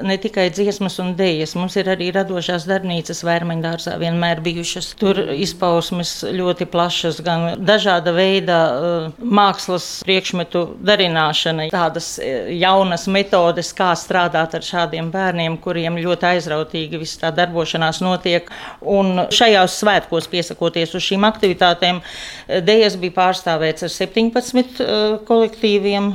ne 0.03 0.17
tikai 0.21 0.49
dziesmas 0.53 0.97
un 1.03 1.13
dēļas. 1.19 1.55
Mums 1.59 1.77
ir 1.79 1.89
arī 1.93 2.11
radošās 2.15 2.65
darbnīcas 2.69 3.23
vērmaņdārzā 3.27 3.97
vienmēr 4.01 4.43
bijušas. 4.45 4.93
Tur 4.99 5.19
izpausmes 5.35 6.15
ļoti 6.33 6.67
plašas, 6.73 7.21
gan 7.25 7.63
dažāda 7.63 8.15
veida 8.17 8.59
uh, 8.73 9.23
mākslas 9.23 9.87
priekšmetu 10.07 10.65
darināšana, 10.85 11.69
tādas 11.73 12.15
uh, 12.19 12.51
jaunas 12.57 13.07
metodes, 13.13 13.73
kā 13.77 13.93
strādāt 13.99 14.57
ar 14.59 14.67
šādiem 14.67 15.13
bērniem, 15.15 15.59
kuriem 15.63 16.01
ļoti 16.03 16.31
aizrautīgi 16.33 17.01
viss 17.03 17.21
tā 17.21 17.33
darbošanās 17.35 18.03
notiek. 18.05 18.51
Un 18.83 19.27
šajās 19.33 19.79
svētkos 19.83 20.29
piesakoties 20.33 20.97
uz 20.99 21.07
šīm 21.07 21.27
aktivitātēm, 21.29 22.03
dēļas 22.49 22.99
bija 23.03 23.17
pārstāvēts 23.21 23.87
ar 23.87 23.95
17 23.95 24.83
uh, 24.83 25.19
kolektīviem, 25.29 26.13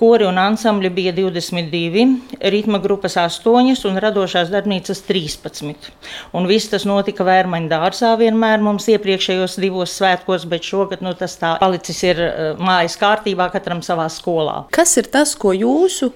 kori 0.00 0.28
un 0.28 0.40
ansambļi 0.40 0.94
bija 0.94 1.16
22, 1.20 2.04
ritma 2.52 2.80
grupas 2.82 3.16
8 3.20 3.84
un 3.88 4.00
radošās 4.02 4.50
darbnīcas 4.52 5.02
13. 5.06 5.90
Un 6.36 6.48
viss 6.50 6.70
tas 6.72 6.86
notika 6.88 7.26
Vērmaņa 7.28 7.70
dārzā 7.70 8.14
vienmēr 8.20 8.62
mums 8.64 8.88
iepriekšējos 8.92 9.58
divos 9.62 9.94
svētkos, 10.00 10.48
bet 10.50 10.66
šogad 10.66 11.04
nu, 11.04 11.14
tas 11.18 11.36
tā 11.40 11.54
palicis 11.60 12.02
ir 12.06 12.24
eh, 12.24 12.40
mājas 12.58 12.96
kārtībā 13.00 13.50
katram 13.52 13.84
savā 13.86 14.08
skolā. 14.12 14.64
Kas 14.74 14.96
ir 15.00 15.10
tas, 15.12 15.36
ko 15.38 15.54
jūsu 15.56 16.12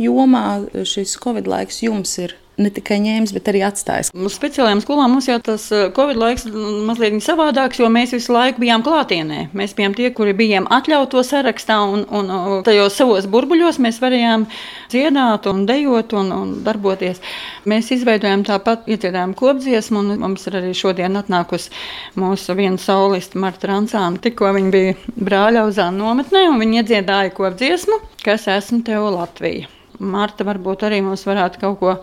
jomā 0.00 0.44
šis 0.82 1.16
Covid 1.22 1.48
laiks 1.50 1.82
jums 1.86 2.18
ir 2.22 2.36
ne 2.58 2.70
tikai 2.74 2.98
ņēmis, 3.02 3.32
bet 3.36 3.48
arī 3.50 3.62
atstājis. 3.66 4.10
Uz 4.14 4.36
speciālajām 4.36 4.82
skolām 4.82 5.14
mums 5.14 5.28
jau 5.30 5.38
tas 5.44 5.68
eh, 5.74 5.88
Covid 5.94 6.18
laiks 6.18 6.46
mazliet 6.88 7.18
savādāks, 7.24 7.80
jo 7.82 7.88
mēs 7.92 8.14
visu 8.16 8.34
laiku 8.34 8.62
bijām 8.62 8.84
klātienē. 8.86 9.48
Mēs 9.56 9.74
bijām 9.78 9.94
tie, 9.96 10.10
kuri 10.14 10.34
bijām 10.38 10.68
atļautu 10.74 11.22
sarakstā, 11.26 11.78
un, 11.86 12.04
un 12.10 12.62
tajos 12.66 12.98
savos 12.98 13.28
burbuļos 13.30 13.80
mēs 13.82 14.00
varējām 14.02 14.48
dziedāt, 14.92 15.48
un 15.50 15.64
dejot 15.68 16.14
un, 16.18 16.32
un 16.34 16.52
darboties. 16.66 17.22
Mēs 17.68 17.92
izveidojām 17.94 18.44
tāpat, 18.48 18.86
iedziedājām 18.90 19.34
kopdziesmu, 19.38 20.02
un 20.02 20.22
mums 20.24 20.46
ir 20.50 20.58
arī 20.60 20.74
šodien 20.76 21.18
atnākusi 21.20 21.72
mūsu 22.18 22.56
viena 22.58 22.80
soliste 22.82 23.40
Marta 23.40 23.70
Rancāna. 23.70 24.20
Tikko 24.22 24.52
viņa 24.56 24.74
bija 24.74 24.94
brāļauzā 25.16 25.90
nometnē, 25.94 26.48
un 26.52 26.62
viņa 26.62 26.82
iedziedāja 26.82 27.34
kopdziesmu, 27.36 28.00
kas 28.24 28.48
esmu 28.50 28.82
tev 28.86 29.10
Latvija. 29.14 29.68
Marta 29.98 30.46
varbūt 30.46 30.84
arī 30.86 31.00
mums 31.02 31.24
varētu 31.26 31.60
kaut 31.62 31.78
ko 31.80 31.94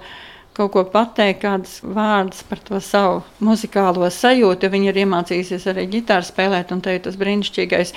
kaut 0.55 0.71
ko 0.73 0.83
pateikt, 0.87 1.41
kādus 1.43 1.79
vārdus 1.83 2.43
par 2.47 2.61
to 2.63 2.79
savu 2.83 3.19
muzikālo 3.43 4.07
sajūtu. 4.11 4.69
Viņa 4.71 4.91
ir 4.91 5.01
iemācījusies 5.03 5.67
arī 5.71 5.87
ģitāru 5.97 6.27
spēlēt, 6.27 6.71
un 6.71 6.83
te 6.83 6.95
ir 6.95 7.03
tas 7.05 7.19
brīnišķīgais 7.19 7.93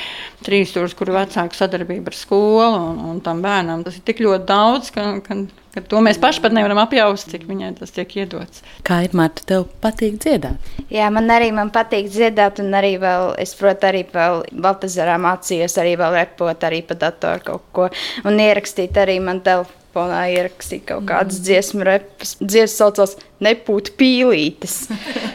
trīsstūris, 0.46 0.96
kur 0.98 1.14
vecāku 1.14 1.58
sadarbība 1.58 2.12
ar 2.12 2.18
skolu 2.18 2.82
un, 2.90 3.00
un 3.12 3.22
tam 3.24 3.44
bērnam. 3.44 3.86
Tas 3.86 4.00
ir 4.00 4.04
tik 4.08 4.22
ļoti 4.24 4.48
daudz, 4.48 4.90
ka, 4.94 5.06
ka, 5.24 5.38
ka 5.76 5.84
to 5.86 6.02
mēs 6.04 6.20
paši 6.22 6.42
pat 6.44 6.56
nevaram 6.56 6.82
apjaust, 6.82 7.30
cik 7.30 7.46
viņai 7.48 7.72
tas 7.78 7.94
tiek 7.94 8.18
iedots. 8.18 8.66
Kā 8.86 9.00
ir 9.06 9.14
Marta, 9.18 9.46
tev 9.46 9.68
patīk 9.82 10.18
dziedāt? 10.24 10.70
Jā, 10.90 11.08
man 11.14 11.30
arī 11.34 11.52
man 11.54 11.70
patīk 11.74 12.10
dziedāt, 12.10 12.62
un 12.64 12.74
arī 12.74 12.96
vēl, 13.02 13.36
es, 13.38 13.54
protams, 13.58 13.88
arī 13.88 14.04
vēl 14.10 14.42
Baltazarā 14.66 15.18
mācījos, 15.22 15.78
arī 15.78 15.94
vēl 16.00 16.18
repot 16.24 16.66
arī 16.66 16.82
pa 16.86 16.98
datoru 16.98 17.52
kaut 17.52 17.68
ko, 17.76 17.90
un 18.26 18.40
ierakstīt 18.42 18.98
arī 18.98 19.20
man 19.22 19.44
telefonu 19.46 19.77
telefonā 19.88 20.28
ierakstīt 20.32 20.86
kaut 20.88 21.06
kādas 21.08 21.38
mm. 21.38 21.44
dziesmu 21.46 21.86
repas. 21.86 22.36
Dziesmas 22.40 22.78
saucās 22.78 23.16
Nepūt 23.38 23.92
pīlītes. 23.94 24.88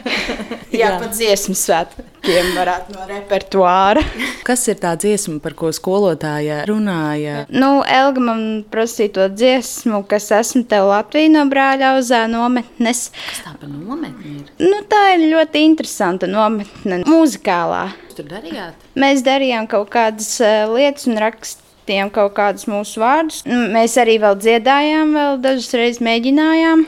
Jā, 0.74 0.90
Jā. 0.90 0.96
pat 1.00 1.14
dziesmu 1.16 1.54
svētkiem 1.56 2.50
varētu 2.52 2.92
no 2.92 3.06
repertuāra. 3.08 4.02
Kas 4.44 4.66
ir 4.68 4.76
tā 4.82 4.92
dziesma, 5.00 5.38
par 5.40 5.54
ko 5.56 5.70
skolotāja 5.72 6.66
runāja? 6.68 7.46
Nu, 7.48 7.80
Elga 7.88 8.20
man 8.20 8.44
prasīja 8.68 9.14
to 9.16 9.28
dziesmu, 9.32 10.02
kas 10.10 10.28
esmu 10.36 10.66
tev 10.68 10.90
Latvija 10.90 11.32
no 11.32 11.46
brāļa 11.48 11.94
auzā 11.94 12.24
nometnes. 12.28 13.06
Kas 13.30 13.42
tā 13.46 13.56
pa 13.56 13.72
nometni 13.72 14.42
ir? 14.42 14.54
Nu, 14.60 14.84
tā 14.90 15.04
ir 15.16 15.28
ļoti 15.32 15.64
interesanta 15.64 16.28
nometne, 16.28 17.00
muzikālā. 17.08 17.86
Tur 18.14 18.28
darījāt? 18.30 18.84
Mēs 19.00 19.24
darījām 19.26 19.70
kaut 19.70 19.88
kādas 19.94 20.34
uh, 20.44 20.68
lietas 20.76 21.08
un 21.08 21.22
rakstījām 21.24 21.63
tiem 21.88 22.10
kaut 22.12 22.34
kādus 22.36 22.66
mūsu 22.70 23.02
vārdus. 23.02 23.42
Nu, 23.48 23.66
mēs 23.74 23.96
arī 24.00 24.18
vēl 24.22 24.36
dziedājām, 24.40 25.14
vēl 25.16 25.40
dažas 25.44 25.72
reizes 25.78 26.02
mēģinājām 26.04 26.84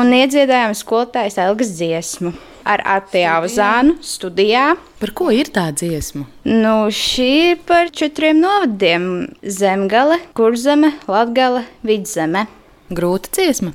un 0.00 0.14
iedziedājām 0.20 0.76
skolotājas 0.78 1.40
Elgas 1.42 1.74
dziesmu. 1.78 2.34
Ar 2.70 2.82
Atēju 2.84 3.48
Zānu 3.48 3.94
studijā. 4.04 4.74
Par 5.00 5.14
ko 5.16 5.30
ir 5.32 5.48
tā 5.50 5.70
dziesma? 5.72 6.26
Nu, 6.44 6.74
šī 6.92 7.30
ir 7.54 7.62
par 7.66 7.88
četriem 7.88 8.42
novadiem- 8.42 9.04
Zemgale, 9.58 10.20
Kurzeme, 10.36 10.92
Latgale, 11.08 11.64
Vidzeme. 11.82 12.46
Grūta 12.90 13.32
dziesma? 13.32 13.72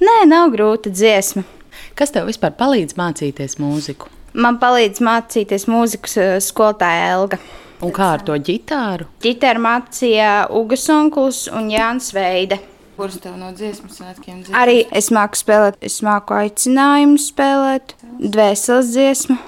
Nē, 0.00 0.16
nav 0.30 0.52
grūta 0.54 0.92
dziesma. 0.94 1.42
Kas 1.98 2.14
tev 2.14 2.30
vispār 2.30 2.54
palīdz 2.56 2.96
mācīties 2.98 3.58
mūziku? 3.60 4.08
Man 4.32 4.60
palīdz 4.62 5.02
mācīties 5.02 5.66
mūzikas 5.70 6.16
eh, 6.20 6.36
skolotāja 6.44 7.10
Elga. 7.16 7.40
Un 7.80 7.92
kā 7.96 8.10
ar 8.16 8.20
to 8.24 8.34
ģitāru? 8.36 9.06
Ģitāru 9.24 9.62
mācīja 9.64 10.32
Ugas 10.52 10.82
Onkuls 10.92 11.46
un 11.48 11.70
Jānis 11.72 12.10
Veide. 12.12 12.58
Kurš 12.98 13.16
tev 13.24 13.38
no 13.40 13.48
dziesmu 13.56 13.88
svētkiem 13.88 14.42
dziesmas? 14.42 14.56
Arī 14.60 14.82
es 14.92 15.08
māku 15.16 15.40
spēlēt, 15.40 15.78
es 15.80 15.96
māku 16.04 16.36
aicinājumu 16.36 17.16
spēlēt, 17.24 17.94
dvēseles 18.20 18.92
dziesmu 18.92 19.38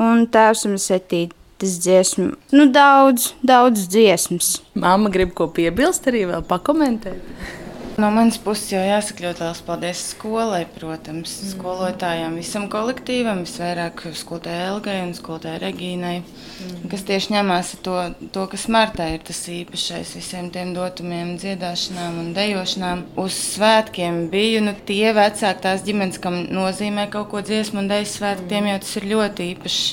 un 0.00 0.24
tēvs 0.32 0.64
un 0.70 0.78
setītas 0.80 1.76
dziesmu. 1.84 2.30
Nu, 2.56 2.70
daudz, 2.72 3.34
daudz 3.44 3.84
dziesmas. 3.92 4.54
Māma 4.72 5.12
grib 5.12 5.36
ko 5.36 5.50
piebilst, 5.52 6.08
arī 6.08 6.24
vēl 6.32 6.46
pakomentēt. 6.48 7.60
No 8.00 8.08
manas 8.08 8.38
puses 8.40 8.70
jau 8.72 8.80
jāsaka 8.80 9.26
ļoti 9.26 9.42
liels 9.44 9.58
paldies 9.66 10.02
skolai, 10.14 10.62
protams, 10.78 11.34
mm. 11.42 11.50
skolotājām, 11.52 12.38
visam 12.40 12.64
kolektīvam, 12.72 13.42
visvairāk 13.44 14.00
skolotājai 14.16 14.70
Elgai 14.70 14.94
un 15.02 15.12
skolotājai 15.16 15.60
Regīnai, 15.60 16.14
mm. 16.22 16.86
kas 16.92 17.04
tieši 17.10 17.34
ņemās 17.34 17.74
to, 17.84 17.98
to, 18.32 18.46
kas 18.54 18.64
Martā 18.72 19.10
ir 19.12 19.26
tas 19.28 19.42
īpašais 19.52 20.14
visiem 20.16 20.48
tiem 20.54 20.72
dotumiem, 20.76 21.34
dziedāšanām 21.42 22.18
un 22.24 22.32
dejošanām. 22.38 23.04
Uz 23.20 23.36
svētkiem 23.52 24.24
biju 24.32 24.64
nu, 24.64 24.76
tie 24.88 25.12
vecāki, 25.12 25.64
tās 25.68 25.84
ģimenes, 25.84 26.22
kam 26.22 26.46
nozīmē 26.48 27.10
kaut 27.12 27.28
ko 27.34 27.44
dziesmu 27.44 27.84
un 27.84 27.92
dejas 27.92 28.16
svētki, 28.16 28.48
tiem 28.54 28.72
jau 28.72 28.82
tas 28.86 28.98
ir 29.02 29.10
ļoti 29.12 29.50
īpašs, 29.52 29.84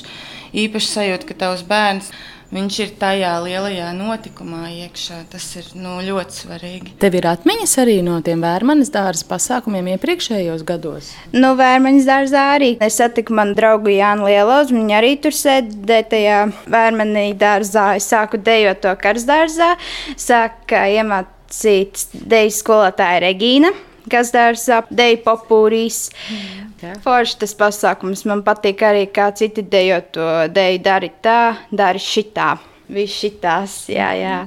īpašs 0.56 0.92
sajūta, 0.96 1.28
ka 1.30 1.40
tavs 1.44 1.64
bērns 1.66 2.10
viņš 2.50 2.78
ir 2.82 2.92
tajā 2.98 3.32
lielajā 3.44 3.90
notikumā 3.94 4.68
iekšā. 4.86 5.20
Tas 5.30 5.46
ir 5.60 5.68
nu, 5.78 5.98
ļoti 6.04 6.36
svarīgi. 6.42 6.94
Tev 7.02 7.16
ir 7.18 7.28
atmiņas 7.30 7.76
arī 7.82 7.98
no 8.06 8.18
tiem 8.26 8.42
vērmanas 8.42 8.90
dārza 8.94 9.26
pasākumiem 9.30 9.92
iepriekšējos 9.94 10.64
gados? 10.66 11.12
Nu, 11.34 11.54
vērmanas 11.58 12.08
dārzā 12.08 12.46
arī. 12.56 12.72
Es 12.82 12.98
satiku 13.00 13.36
manu 13.38 13.54
draugu 13.58 13.92
Jānu 13.94 14.26
Lielozu, 14.28 14.74
viņa 14.78 14.96
arī 14.98 15.14
tur 15.22 15.36
sēdēja 15.36 16.08
tajā 16.14 16.40
vērmanī 16.70 17.28
dārzā. 17.38 17.92
Es 18.00 18.10
sāku 18.10 18.40
dejot 18.42 18.82
to 18.82 18.96
karsdārzā, 18.98 19.76
sāka 20.18 20.88
iemācīt 20.96 22.08
deju 22.14 22.58
skolotāja 22.58 23.22
Regīna 23.28 23.70
kas 24.10 24.32
dārza 24.34 24.82
deju 24.90 25.20
popūrīs. 25.26 26.08
Mm. 26.30 26.96
Forši 27.04 27.40
tas 27.42 27.54
pasākums. 27.58 28.24
Man 28.28 28.44
patīk 28.46 28.82
arī, 28.86 29.04
kā 29.12 29.30
citi 29.36 29.62
dejo 29.62 30.00
to 30.14 30.30
deju. 30.52 30.80
Dari 30.84 31.12
tā, 31.22 31.40
dari 31.70 32.00
šitā. 32.02 32.54
Viss 32.90 33.20
šitās, 33.22 33.84
jā, 33.92 34.08
jā. 34.18 34.38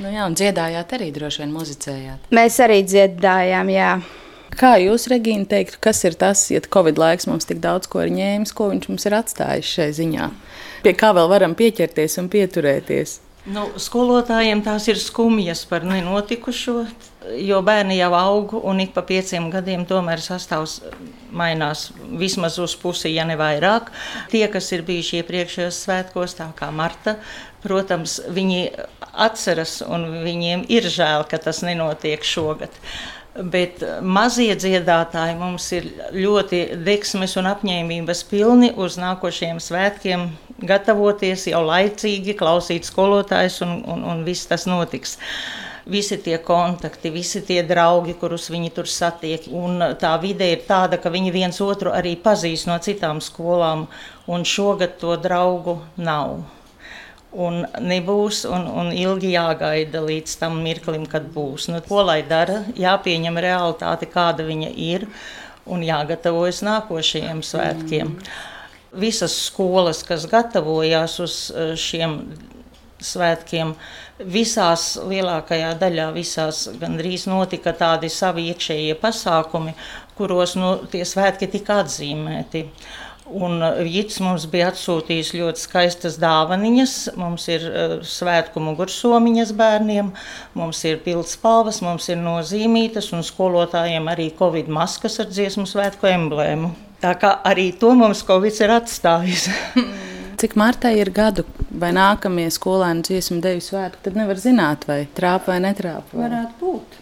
Nu 0.00 0.08
jā, 0.08 0.24
un 0.24 0.36
dziedājāt 0.38 0.94
arī 0.96 1.10
droši 1.12 1.42
vien 1.42 1.52
muzicējāt. 1.52 2.30
Mēs 2.32 2.56
arī 2.64 2.80
dziedājām, 2.88 3.72
jā. 3.74 3.90
Kā 4.60 4.74
jūs, 4.80 5.06
Regīna, 5.12 5.46
teiktu, 5.48 5.78
kas 5.84 6.00
ir 6.08 6.16
tas, 6.18 6.42
ja 6.50 6.60
Covid 6.64 6.98
laiks 6.98 7.28
mums 7.28 7.46
tik 7.48 7.60
daudz 7.62 7.88
ko 7.90 8.02
ir 8.02 8.10
ņēmis, 8.14 8.54
ko 8.56 8.70
viņš 8.72 8.88
mums 8.90 9.06
ir 9.06 9.16
atstājis 9.20 9.74
šai 9.76 9.90
ziņā? 10.00 10.30
Pie 10.84 10.94
kā 10.96 11.12
vēl 11.16 11.28
varam 11.30 11.54
pieķerties 11.58 12.16
un 12.22 12.30
pieturēties? 12.32 13.18
Nu, 13.52 13.68
skolotājiem 13.80 14.60
tās 14.64 14.88
ir 14.90 14.98
skumjas 15.00 15.62
par 15.68 15.86
nenotikušo, 15.88 16.82
jo 17.36 17.60
bērni 17.64 17.98
jau 17.98 18.10
aug 18.16 18.54
un 18.60 18.80
ik 18.80 18.94
pa 18.94 19.02
pieciem 19.06 19.50
gadiem 19.52 19.84
tomēr 19.88 20.22
sastāvs 20.24 20.80
mainās 21.36 21.90
vismaz 22.20 22.58
uz 22.62 22.74
pusi, 22.80 23.12
ja 23.14 23.26
ne 23.28 23.36
vairāk. 23.40 23.90
Tie, 24.32 24.46
kas 24.52 24.72
ir 24.72 24.86
bijuši 24.88 25.20
iepriekšējos 25.20 25.84
svētkos, 25.84 26.36
tā 26.38 26.48
kā 26.56 26.70
Marta, 26.74 27.18
protams, 27.64 28.18
viņi 28.32 28.66
atceras 29.12 29.80
un 29.86 30.08
viņiem 30.24 30.66
ir 30.72 30.88
žēl, 30.88 31.26
ka 31.28 31.40
tas 31.42 31.64
nenotiek 31.66 32.24
šogad. 32.24 32.72
Bet 33.30 33.84
mazie 34.02 34.56
dziedātāji 34.58 35.36
mums 35.38 35.68
ir 35.76 35.86
ļoti 36.16 36.64
deksmes 36.82 37.36
un 37.38 37.46
apņēmības 37.52 38.24
pilni 38.26 38.72
uz 38.74 38.98
nākošajiem 38.98 39.60
svētkiem 39.62 40.24
gatavoties 40.66 41.46
jau 41.52 41.62
laicīgi, 41.64 42.34
klausīt 42.36 42.88
skolotājus, 42.88 43.60
un, 43.64 43.78
un, 43.86 44.02
un 44.12 44.24
viss 44.26 44.50
tas 44.50 44.66
notiks. 44.68 45.16
Visi 45.90 46.20
tie 46.22 46.36
kontakti, 46.38 47.10
visi 47.10 47.40
tie 47.42 47.64
draugi, 47.66 48.14
kurus 48.20 48.46
viņi 48.52 48.70
tur 48.76 48.86
satiek. 48.86 49.48
Un 49.50 49.82
tā 49.98 50.12
vide 50.22 50.46
ir 50.52 50.62
tāda, 50.68 51.00
ka 51.02 51.10
viņi 51.10 51.32
viens 51.34 51.58
otru 51.64 51.90
arī 51.90 52.14
pazīst 52.20 52.68
no 52.70 52.76
citām 52.78 53.18
skolām, 53.24 53.88
un 54.30 54.46
šogad 54.46 55.00
to 55.00 55.16
draugu 55.18 55.80
nav. 55.98 56.44
Un 57.30 57.64
nebūs, 57.82 58.44
un, 58.50 58.68
un 58.82 58.92
ilgi 58.94 59.32
jāgaida 59.34 60.02
līdz 60.02 60.36
tam 60.38 60.60
mirklim, 60.62 61.08
kad 61.10 61.26
būs. 61.34 61.68
Nu, 61.70 61.82
ko 61.86 62.04
lai 62.06 62.20
dara? 62.26 62.64
Jāpieņem 62.78 63.38
realitāte, 63.42 64.06
kāda 64.10 64.46
viņa 64.46 64.70
ir, 64.74 65.08
un 65.70 65.82
jāgatavojas 65.86 66.62
nākošajiem 66.66 67.42
svētkiem. 67.46 68.14
Mm. 68.14 68.40
Visas 69.02 69.36
skolas, 69.46 70.02
kas 70.06 70.26
gatavojās 70.30 71.18
uz 71.22 71.36
eh, 71.54 71.74
šiem 71.78 72.18
svētkiem, 73.04 73.74
visās 74.20 74.94
lielākajā 75.00 75.74
daļā, 75.80 76.10
visās 76.16 76.66
gandrīz 76.80 77.26
notika 77.30 77.74
tādi 77.76 78.10
savi 78.12 78.48
iekšējie 78.52 78.96
pasākumi, 79.00 79.76
kuros 80.18 80.56
nu, 80.60 80.74
tie 80.92 81.04
svētki 81.08 81.48
tika 81.50 81.80
atzīmēti. 81.84 82.66
Un 83.30 83.62
Jits 83.86 84.18
mums 84.24 84.48
bija 84.50 84.72
atsūtījis 84.72 85.36
ļoti 85.38 85.62
skaistas 85.62 86.16
dāvaniņas. 86.18 86.94
Mums 87.20 87.46
ir 87.52 87.66
uh, 87.68 87.94
svētku 88.02 88.58
mugursomiņas 88.64 89.54
bērniem, 89.54 90.10
mums 90.58 90.82
ir 90.90 90.98
pildspalvas, 91.04 91.78
mums 91.86 92.10
ir 92.10 92.18
nozīmītas 92.18 93.12
un 93.14 93.22
skolotājiem 93.22 94.10
arī 94.10 94.32
covid 94.34 94.72
maskas 94.74 95.22
ar 95.22 95.30
dziesmu 95.30 95.68
svētku 95.70 96.10
emblēmu. 96.10 96.74
Tā 97.00 97.14
kā 97.16 97.32
arī 97.48 97.70
to 97.80 97.94
mums 97.96 98.20
Covid 98.28 98.60
ir 98.60 98.74
atstājis. 98.76 99.48
Cik 100.40 100.54
Martai 100.56 100.94
ir 100.96 101.10
gadu, 101.12 101.42
vai 101.82 101.90
nākamie 101.92 102.46
skolēni 102.48 103.02
dziesmu 103.04 103.42
deju 103.44 103.60
svētki, 103.60 104.00
tad 104.06 104.14
nevar 104.16 104.38
zināt, 104.40 104.86
vai 104.88 105.02
trāpa 105.12 105.52
vai 105.52 105.58
netrāpa. 105.66 106.14
Vai? 106.14 106.22
Varētu 106.22 106.62
būt. 106.62 106.96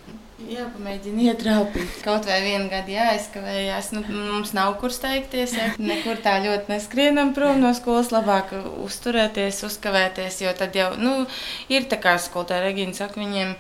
Jāpamēģina 0.48 1.26
ietraupīt. 1.28 1.98
Kaut 2.00 2.24
vai 2.24 2.38
vienu 2.40 2.70
gadu 2.72 2.94
jāizkavējās. 2.94 3.90
Nu, 3.92 4.00
mums 4.08 4.54
nav 4.56 4.78
kur 4.80 4.92
steigties. 4.94 5.52
Ja? 5.58 5.66
Nekur 5.76 6.22
tā 6.24 6.38
ļoti 6.40 6.72
neskrienam 6.72 7.34
prom 7.37 7.61
no 7.61 7.74
skolas. 7.76 8.08
Labāk 8.14 8.54
uzturēties, 8.87 9.61
uzkavēties. 9.68 10.40
Jo 10.46 10.54
tad 10.56 10.78
jau 10.78 10.88
nu, 10.96 11.12
ir 11.68 11.84
tā 11.90 11.98
kā 12.00 12.14
skolotāja 12.22 12.64
Regina 12.64 12.96
saka, 12.96 13.20
viņiem 13.20 13.52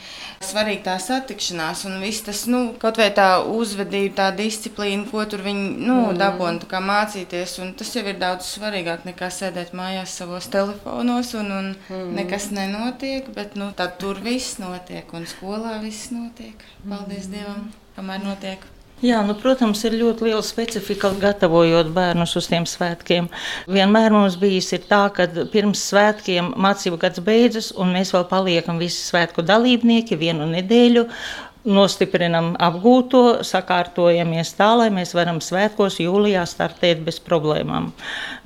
svarīga 0.48 0.86
tā 0.86 0.94
satikšanās 1.02 1.84
un 1.90 1.98
viss 2.00 2.24
tas, 2.24 2.46
nu, 2.48 2.62
kaut 2.80 3.00
vai 3.00 3.10
tā 3.12 3.28
uzvedība, 3.44 4.14
tā 4.22 4.30
disciplīna, 4.38 5.04
ko 5.10 5.26
tur 5.28 5.44
viņi 5.44 5.68
nu, 5.82 5.98
mm. 6.06 6.16
dabūna, 6.22 6.70
kā 6.72 6.80
mācīties. 6.80 7.58
Un 7.64 7.74
tas 7.76 7.92
jau 7.98 8.06
ir 8.08 8.16
daudz 8.22 8.48
svarīgāk 8.54 9.04
nekā 9.10 9.28
sēdēt 9.34 9.76
mājās 9.76 10.16
savos 10.22 10.48
telefonos 10.54 11.34
un, 11.36 11.52
un 11.52 11.70
mm. 11.76 12.08
nekas 12.16 12.48
nenotiek. 12.56 13.28
Bet 13.36 13.60
nu, 13.60 13.74
tur 14.00 14.24
viss 14.24 14.56
notiek 14.62 15.12
un 15.12 15.28
skolā 15.28 15.76
viss 15.84 16.08
notiek. 16.16 16.64
Paldies 16.84 17.28
mm. 17.28 17.32
Dievam, 17.34 17.70
kamēr 17.96 18.26
notiek. 18.26 18.66
Jā, 18.98 19.20
nu, 19.22 19.36
protams, 19.38 19.78
ir 19.86 19.94
ļoti 19.94 20.26
liela 20.26 20.42
specifika 20.42 21.12
gatavojot 21.22 21.92
bērnus 21.94 22.32
uz 22.40 22.48
tiem 22.50 22.64
svētkiem. 22.66 23.28
Vienmēr 23.70 24.10
mums 24.10 24.34
bijis 24.40 24.72
tā, 24.90 25.04
ka 25.14 25.28
pirms 25.52 25.84
svētkiem 25.92 26.50
mācību 26.58 26.98
gads 27.04 27.22
beidzas, 27.22 27.68
un 27.78 27.94
mēs 27.94 28.10
vēl 28.16 28.26
paliekam 28.26 28.82
visi 28.82 28.98
svētku 29.04 29.46
dalībnieki 29.46 30.18
vienu 30.18 30.50
nedēļu 30.50 31.06
nostiprinam 31.66 32.52
apgūto, 32.62 33.40
sakārtojamies 33.46 34.52
tā, 34.58 34.68
lai 34.78 34.88
mēs 34.94 35.12
varam 35.16 35.40
svētkos 35.42 35.98
jūlijā 36.00 36.44
startēt 36.48 37.02
bez 37.06 37.18
problēmām. 37.24 37.90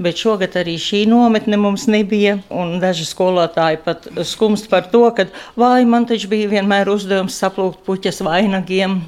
Bet 0.03 0.21
šogad 0.23 0.57
arī 0.61 0.79
šī 0.81 1.05
nometne 1.11 1.59
mums 1.61 1.87
nebija, 1.93 2.39
un 2.51 2.79
daži 2.83 3.07
skolotāji 3.09 3.83
pat 3.85 4.09
skumst 4.29 4.71
par 4.73 4.89
to, 4.93 5.05
ka 5.17 5.29
vai 5.59 5.85
man 5.89 6.09
taču 6.09 6.31
bija 6.33 6.51
vienmēr 6.55 6.91
uzdevums 6.93 7.37
saplūkt 7.43 7.85
puķas 7.87 8.23
vainagiem, 8.25 9.01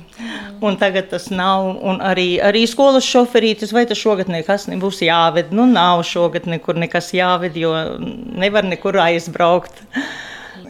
un 0.65 0.77
tagad 0.81 1.09
tas 1.13 1.31
nav, 1.33 1.73
un 1.83 2.03
arī, 2.05 2.37
arī 2.45 2.67
skolas 2.71 3.07
šoferītis, 3.09 3.73
vai 3.75 3.87
tas 3.89 4.01
šogad 4.01 4.31
nekas 4.33 4.69
nebūs 4.71 5.03
jāved, 5.05 5.53
nu 5.57 5.67
nav 5.71 6.05
šogad 6.09 6.49
nekur 6.51 6.79
nekas 6.81 7.13
jāved, 7.17 7.57
jo 7.59 7.75
nevar 7.99 8.69
nekur 8.69 9.01
aizbraukt. 9.09 9.85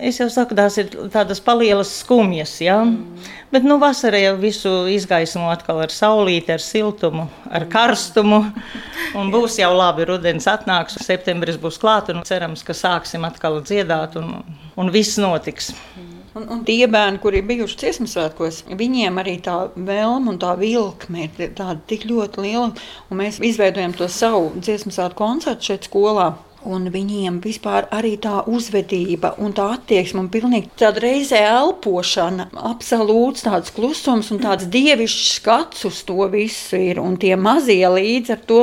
Es 0.03 0.19
jau 0.19 0.27
saku, 0.33 0.57
tās 0.59 0.77
ir 0.81 0.89
tādas 1.13 1.41
palielas 1.45 1.93
skumjas. 2.01 2.57
Ja? 2.65 2.81
Mm. 2.83 3.27
Bet 3.55 3.67
nu, 3.67 3.77
vasarā 3.83 4.19
jau 4.19 4.35
visu 4.41 4.73
izgaismo 4.91 5.47
atkal 5.53 5.85
ar 5.85 5.93
saulīti, 5.95 6.51
ar 6.55 6.63
siltumu, 6.63 7.29
ar 7.47 7.69
karstumu. 7.71 8.41
Un 9.15 9.31
būs 9.31 9.61
jau 9.61 9.71
labi, 9.77 10.09
rudens 10.09 10.49
atnāks, 10.51 10.99
septembris 11.05 11.61
būs 11.63 11.79
klāts 11.83 12.11
un 12.11 12.25
cerams, 12.27 12.65
ka 12.67 12.75
sāksim 12.75 13.27
atkal 13.29 13.61
dziedāt 13.63 14.19
un, 14.19 14.41
un 14.75 14.91
viss 14.95 15.21
notiks. 15.23 15.71
Un, 16.35 16.49
un 16.51 16.65
tie 16.67 16.89
bērni, 16.91 17.21
kuri 17.23 17.39
ir 17.39 17.47
bijuši 17.47 17.77
dziesmu 17.79 18.09
svētkos, 18.11 18.65
viņiem 18.75 19.21
arī 19.23 19.37
tā 19.43 19.69
vēlme 19.77 20.33
un 20.33 20.41
tā 20.43 20.57
vilkme 20.59 21.29
ir 21.29 21.53
tāda 21.55 21.79
tik 21.87 22.09
ļoti 22.11 22.43
liela. 22.43 22.73
Mēs 23.15 23.39
izveidojam 23.39 23.95
to 23.95 24.11
savu 24.11 24.49
dziesmu 24.59 24.91
svētku 24.97 25.23
koncertu 25.23 25.71
šeit 25.71 25.87
skolā. 25.87 26.33
Un 26.65 26.87
viņiem 26.89 27.43
vispār 27.45 27.89
arī 27.93 28.15
tā 28.17 28.39
uzvedība 28.49 29.35
un 29.43 29.53
tā 29.53 29.67
attieksme, 29.75 30.23
un 30.23 30.31
pilnīgi 30.33 30.71
tāda 30.81 31.03
reizē 31.05 31.43
elpošana, 31.45 32.47
absolūts 32.71 33.45
tāds 33.45 33.73
klusums 33.75 34.31
un 34.33 34.41
tāds 34.41 34.65
dievišķs 34.73 35.35
skats 35.39 35.85
uz 35.85 36.01
to 36.09 36.25
visu 36.33 36.81
ir. 36.81 37.03
Un 37.03 37.19
tie 37.21 37.35
mazie 37.37 37.85
līdz 37.85 38.33
ar 38.33 38.41
to 38.49 38.61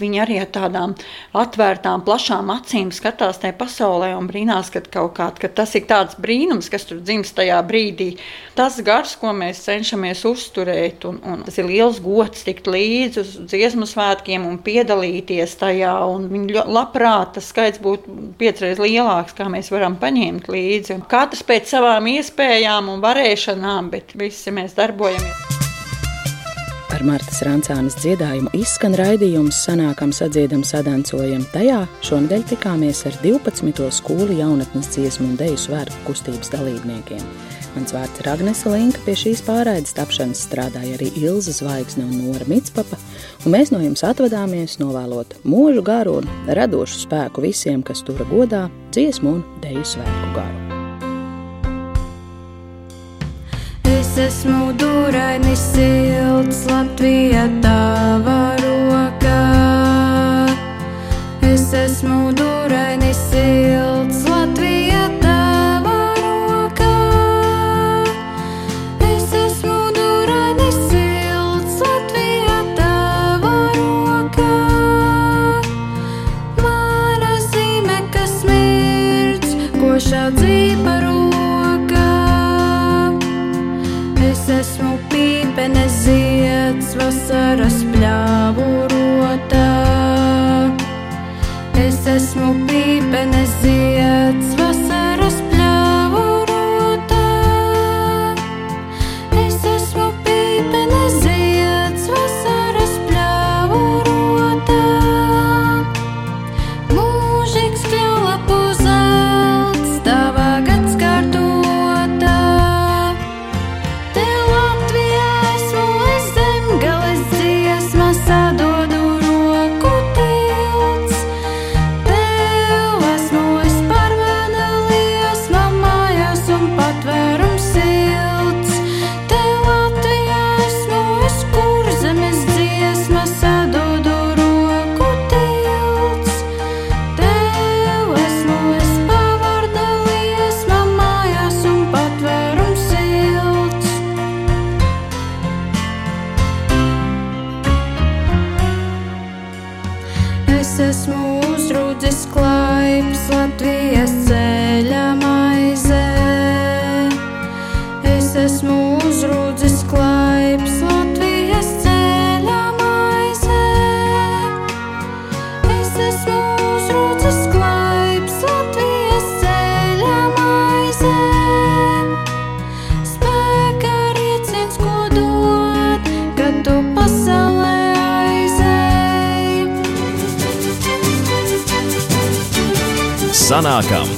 viņi 0.00 0.22
arī 0.24 0.38
ar 0.40 0.48
tādām 0.54 0.94
atvērtām, 1.36 2.06
plašām 2.06 2.54
acīm 2.56 2.88
skatās 2.94 3.42
tajā 3.42 3.58
pasaulē 3.60 4.14
un 4.16 4.30
brīnās, 4.30 4.72
ka 4.72 4.80
kaut 4.88 5.12
kā 5.18 5.28
ka 5.36 5.50
tas 5.52 5.74
ir 5.76 5.84
tāds 5.90 6.16
brīnums, 6.22 6.70
kas 6.72 6.88
tur 6.88 7.02
dzimst 7.04 7.36
tajā 7.36 7.60
brīdī. 7.68 8.14
Tas 8.56 8.78
gars, 8.84 9.14
ko 9.20 9.34
mēs 9.36 9.60
cenšamies 9.66 10.24
uzturēt, 10.28 11.04
un, 11.08 11.20
un 11.20 11.44
tas 11.46 11.60
ir 11.60 11.68
liels 11.68 12.00
gods 12.04 12.46
tikt 12.46 12.68
līdzi 12.70 13.22
uz 13.22 13.36
dziesmu 13.52 13.88
svētkiem 13.88 14.48
un 14.48 14.58
piedalīties 14.64 15.56
tajā, 15.60 15.94
un 16.08 16.28
viņi 16.32 16.64
labprāt 16.64 17.41
tas 17.42 17.50
skaits 17.50 17.82
būtu 17.82 18.34
piecreiz 18.38 18.78
lielāks, 18.78 19.34
kā 19.34 19.48
mēs 19.50 19.72
varam 19.74 19.98
paņemt 20.00 20.46
līdzi. 20.52 21.00
Katrs 21.10 21.42
pēc 21.46 21.74
savām 21.74 22.06
iespējām 22.14 22.92
un 22.92 23.02
varēšanām, 23.02 23.90
bet 23.90 24.14
visi 24.18 24.54
mēs 24.54 24.78
darbojamies. 24.78 25.48
Ar 26.92 27.02
Martas 27.08 27.40
Rančānas 27.42 27.96
dziedājumu 27.98 28.52
izskan 28.54 28.94
raidījums 28.94 29.62
Sanākam 29.64 30.12
sadziedam 30.14 30.62
sadancojam. 30.62 31.42
Tajā 31.54 31.80
šonadēļ 32.04 32.44
tikāmies 32.52 33.02
ar 33.08 33.16
12. 33.24 33.88
skolu 33.96 34.36
jaunatnes 34.38 34.92
dziesmu 34.92 35.32
un 35.32 35.40
deju 35.40 35.58
svētku 35.58 36.04
kustības 36.12 36.52
dalībniekiem. 36.52 37.24
Mans 37.72 37.92
vārds 37.94 38.20
ir 38.20 38.28
Agnese 38.28 38.68
Linka. 38.68 39.00
Pie 39.06 39.14
šīs 39.16 39.40
pārraides 39.46 39.94
tapšanas 39.96 40.42
strādāja 40.44 40.98
arī 40.98 41.08
Ilza 41.22 41.54
Zvaigzne 41.56 42.04
un 42.04 42.18
Nora 42.26 42.44
Mitspapa. 42.50 42.98
Un 43.46 43.54
mēs 43.54 43.72
no 43.72 43.80
jums 43.80 44.04
atvadāmies 44.04 44.76
novēlot 44.82 45.38
mūžu 45.48 45.84
garu 45.86 46.18
un 46.20 46.28
radošu 46.46 47.06
spēku 47.06 47.44
visiem, 47.46 47.80
kas 47.80 48.04
tura 48.04 48.28
godā 48.28 48.66
dziesmu 48.92 49.38
un 49.38 49.40
deju 49.64 49.86
svētku 49.94 50.34
garu. 50.36 50.60
Es 53.88 54.12
esmu 54.20 54.74
dūrainis 54.76 55.64
silts 55.72 56.66
Latvijā 56.68 57.48
tava 57.64 58.38
roka. 58.60 59.40
Es 61.40 61.72
esmu 61.72 62.20
dūrainis 62.20 62.41
košā 80.02 80.22
dzīva 80.34 80.94
roka. 81.04 82.06
Es 84.30 84.48
esmu 84.50 84.96
pīpene 85.12 85.86
zieds, 86.02 86.96
vasaras 86.98 87.78
pļāvurota. 87.86 88.01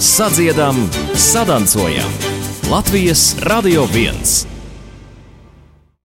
Sadziedam, 0.05 0.91
sadancojam. 1.15 2.11
Latvijas 2.71 3.37
Radio 3.41 3.89
1. 3.95 4.54